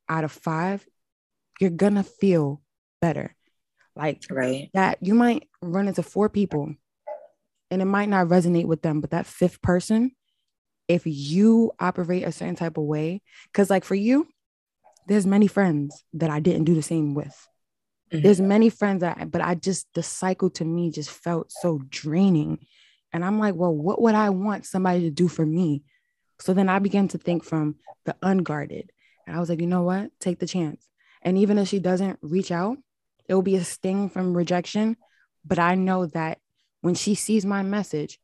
out 0.08 0.24
of 0.24 0.32
five 0.32 0.86
you're 1.60 1.70
gonna 1.70 2.02
feel 2.02 2.60
better. 3.00 3.34
Like 3.96 4.24
right. 4.28 4.70
that 4.74 4.98
you 5.02 5.14
might 5.14 5.48
run 5.62 5.86
into 5.86 6.02
four 6.02 6.28
people 6.28 6.74
and 7.70 7.80
it 7.80 7.84
might 7.84 8.08
not 8.08 8.26
resonate 8.26 8.66
with 8.66 8.82
them, 8.82 9.00
but 9.00 9.10
that 9.10 9.26
fifth 9.26 9.62
person, 9.62 10.10
if 10.88 11.02
you 11.06 11.72
operate 11.78 12.24
a 12.24 12.32
certain 12.32 12.56
type 12.56 12.76
of 12.76 12.84
way, 12.84 13.22
because 13.52 13.70
like 13.70 13.84
for 13.84 13.94
you, 13.94 14.26
there's 15.06 15.26
many 15.26 15.46
friends 15.46 16.04
that 16.14 16.30
I 16.30 16.40
didn't 16.40 16.64
do 16.64 16.74
the 16.74 16.82
same 16.82 17.14
with. 17.14 17.48
Mm-hmm. 18.12 18.22
There's 18.22 18.40
many 18.40 18.68
friends 18.70 19.00
that, 19.00 19.18
I, 19.20 19.24
but 19.24 19.40
I 19.40 19.54
just 19.54 19.86
the 19.94 20.02
cycle 20.02 20.50
to 20.50 20.64
me 20.64 20.90
just 20.90 21.10
felt 21.10 21.50
so 21.50 21.80
draining. 21.88 22.66
And 23.12 23.24
I'm 23.24 23.38
like, 23.38 23.54
well, 23.54 23.74
what 23.74 24.00
would 24.00 24.14
I 24.14 24.30
want 24.30 24.66
somebody 24.66 25.02
to 25.02 25.10
do 25.10 25.28
for 25.28 25.44
me? 25.44 25.82
So 26.40 26.52
then 26.52 26.68
I 26.68 26.78
began 26.78 27.08
to 27.08 27.18
think 27.18 27.44
from 27.44 27.76
the 28.04 28.16
unguarded. 28.22 28.90
And 29.26 29.36
I 29.36 29.40
was 29.40 29.48
like, 29.48 29.60
you 29.60 29.66
know 29.66 29.82
what? 29.82 30.10
Take 30.20 30.38
the 30.38 30.46
chance. 30.46 30.88
And 31.22 31.38
even 31.38 31.58
if 31.58 31.68
she 31.68 31.78
doesn't 31.78 32.18
reach 32.22 32.50
out, 32.50 32.76
it 33.28 33.34
will 33.34 33.42
be 33.42 33.56
a 33.56 33.64
sting 33.64 34.10
from 34.10 34.36
rejection. 34.36 34.96
But 35.44 35.58
I 35.58 35.74
know 35.74 36.06
that 36.06 36.38
when 36.80 36.94
she 36.94 37.14
sees 37.14 37.46
my 37.46 37.62
message, 37.62 38.18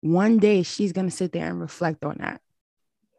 one 0.00 0.38
day 0.38 0.62
she's 0.62 0.92
gonna 0.92 1.10
sit 1.10 1.32
there 1.32 1.48
and 1.48 1.60
reflect 1.60 2.04
on 2.04 2.18
that. 2.18 2.40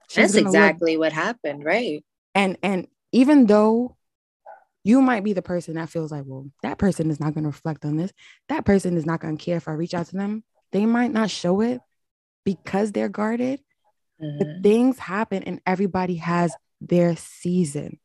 She's 0.10 0.34
That's 0.34 0.36
exactly 0.36 0.94
look, 0.94 1.00
what 1.00 1.14
happened, 1.14 1.64
right? 1.64 2.04
And 2.36 2.58
and 2.64 2.88
even 3.12 3.46
though 3.46 3.96
you 4.84 5.02
might 5.02 5.24
be 5.24 5.34
the 5.34 5.42
person 5.42 5.76
that 5.76 5.90
feels 5.90 6.12
like, 6.12 6.24
well, 6.26 6.48
that 6.62 6.78
person 6.78 7.10
is 7.10 7.20
not 7.20 7.34
going 7.34 7.44
to 7.44 7.50
reflect 7.50 7.86
on 7.86 7.96
this. 7.96 8.12
That 8.50 8.66
person 8.66 8.98
is 8.98 9.06
not 9.06 9.22
going 9.22 9.38
to 9.38 9.44
care 9.44 9.58
if 9.58 9.68
I 9.68 9.72
reach 9.72 9.94
out 9.94 10.08
to 10.08 10.18
them. 10.18 10.44
They 10.72 10.86
might 10.86 11.12
not 11.12 11.30
show 11.30 11.62
it 11.62 11.80
because 12.44 12.92
they're 12.92 13.10
guarded. 13.10 13.62
Mm-hmm. 14.22 14.38
But 14.40 14.48
things 14.64 15.00
happen 15.00 15.44
and 15.44 15.62
everybody 15.66 16.16
has 16.16 16.54
their 16.82 17.16
season. 17.16 18.00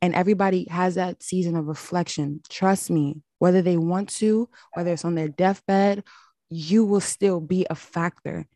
And 0.00 0.14
everybody 0.14 0.66
has 0.70 0.96
that 0.96 1.22
season 1.22 1.56
of 1.56 1.66
reflection. 1.66 2.40
Trust 2.48 2.90
me, 2.90 3.22
whether 3.38 3.62
they 3.62 3.76
want 3.76 4.08
to, 4.16 4.48
whether 4.74 4.92
it's 4.92 5.04
on 5.04 5.14
their 5.14 5.28
deathbed, 5.28 6.04
you 6.48 6.84
will 6.84 7.00
still 7.00 7.40
be 7.40 7.66
a 7.68 7.74
factor. 7.74 8.46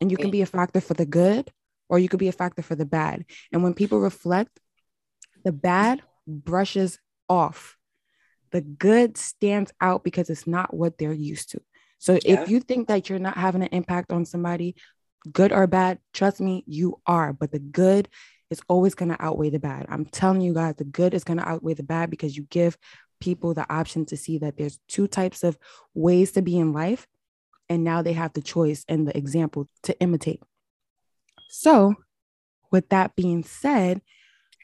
And 0.00 0.10
you 0.10 0.16
can 0.16 0.30
be 0.30 0.42
a 0.42 0.46
factor 0.46 0.80
for 0.80 0.94
the 0.94 1.06
good 1.06 1.52
or 1.88 1.98
you 1.98 2.08
could 2.08 2.18
be 2.18 2.28
a 2.28 2.32
factor 2.32 2.62
for 2.62 2.74
the 2.74 2.86
bad. 2.86 3.24
And 3.52 3.62
when 3.62 3.74
people 3.74 4.00
reflect, 4.00 4.60
the 5.44 5.52
bad 5.52 6.02
brushes 6.26 6.98
off. 7.28 7.76
The 8.50 8.60
good 8.60 9.16
stands 9.16 9.72
out 9.80 10.04
because 10.04 10.30
it's 10.30 10.46
not 10.46 10.74
what 10.74 10.98
they're 10.98 11.12
used 11.12 11.50
to. 11.50 11.60
So 11.98 12.18
yeah. 12.24 12.42
if 12.42 12.48
you 12.48 12.60
think 12.60 12.88
that 12.88 13.08
you're 13.08 13.18
not 13.18 13.36
having 13.36 13.62
an 13.62 13.68
impact 13.72 14.12
on 14.12 14.24
somebody, 14.24 14.76
good 15.30 15.52
or 15.52 15.66
bad, 15.66 15.98
trust 16.12 16.40
me, 16.40 16.64
you 16.66 17.00
are. 17.06 17.32
But 17.32 17.50
the 17.50 17.58
good 17.58 18.08
is 18.50 18.62
always 18.68 18.94
going 18.94 19.10
to 19.10 19.22
outweigh 19.22 19.50
the 19.50 19.58
bad. 19.58 19.86
I'm 19.88 20.06
telling 20.06 20.40
you 20.40 20.54
guys, 20.54 20.76
the 20.76 20.84
good 20.84 21.12
is 21.12 21.24
going 21.24 21.38
to 21.38 21.48
outweigh 21.48 21.74
the 21.74 21.82
bad 21.82 22.10
because 22.10 22.36
you 22.36 22.44
give 22.44 22.78
people 23.20 23.52
the 23.52 23.70
option 23.70 24.06
to 24.06 24.16
see 24.16 24.38
that 24.38 24.56
there's 24.56 24.78
two 24.88 25.06
types 25.08 25.42
of 25.42 25.58
ways 25.94 26.32
to 26.32 26.42
be 26.42 26.58
in 26.58 26.72
life. 26.72 27.06
And 27.68 27.84
now 27.84 28.00
they 28.00 28.14
have 28.14 28.32
the 28.32 28.40
choice 28.40 28.84
and 28.88 29.06
the 29.06 29.16
example 29.16 29.68
to 29.82 29.98
imitate. 30.00 30.42
So, 31.48 31.94
with 32.70 32.88
that 32.90 33.16
being 33.16 33.42
said, 33.42 34.02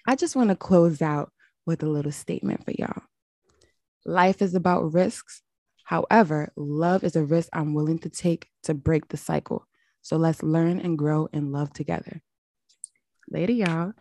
I 0.07 0.17
just 0.17 0.37
want 0.37 0.51
to 0.51 0.57
close 0.57 1.01
out 1.01 1.33
with 1.67 1.83
a 1.83 1.89
little 1.89 2.13
statement 2.13 2.65
for 2.65 2.73
y'all. 2.73 3.03
Life 4.05 4.43
is 4.43 4.55
about 4.55 4.93
risks. 4.93 5.43
However, 5.85 6.53
love 6.57 7.05
is 7.05 7.17
a 7.17 7.25
risk 7.25 7.49
I'm 7.53 7.75
willing 7.75 7.99
to 8.01 8.11
take 8.11 8.49
to 8.65 8.75
break 8.75 9.09
the 9.09 9.17
cycle. 9.17 9.67
So 10.03 10.17
let's 10.17 10.43
learn 10.43 10.79
and 10.79 10.99
grow 10.99 11.29
and 11.33 11.53
love 11.53 11.73
together. 11.73 12.21
Later, 13.31 13.53
y'all. 13.53 13.93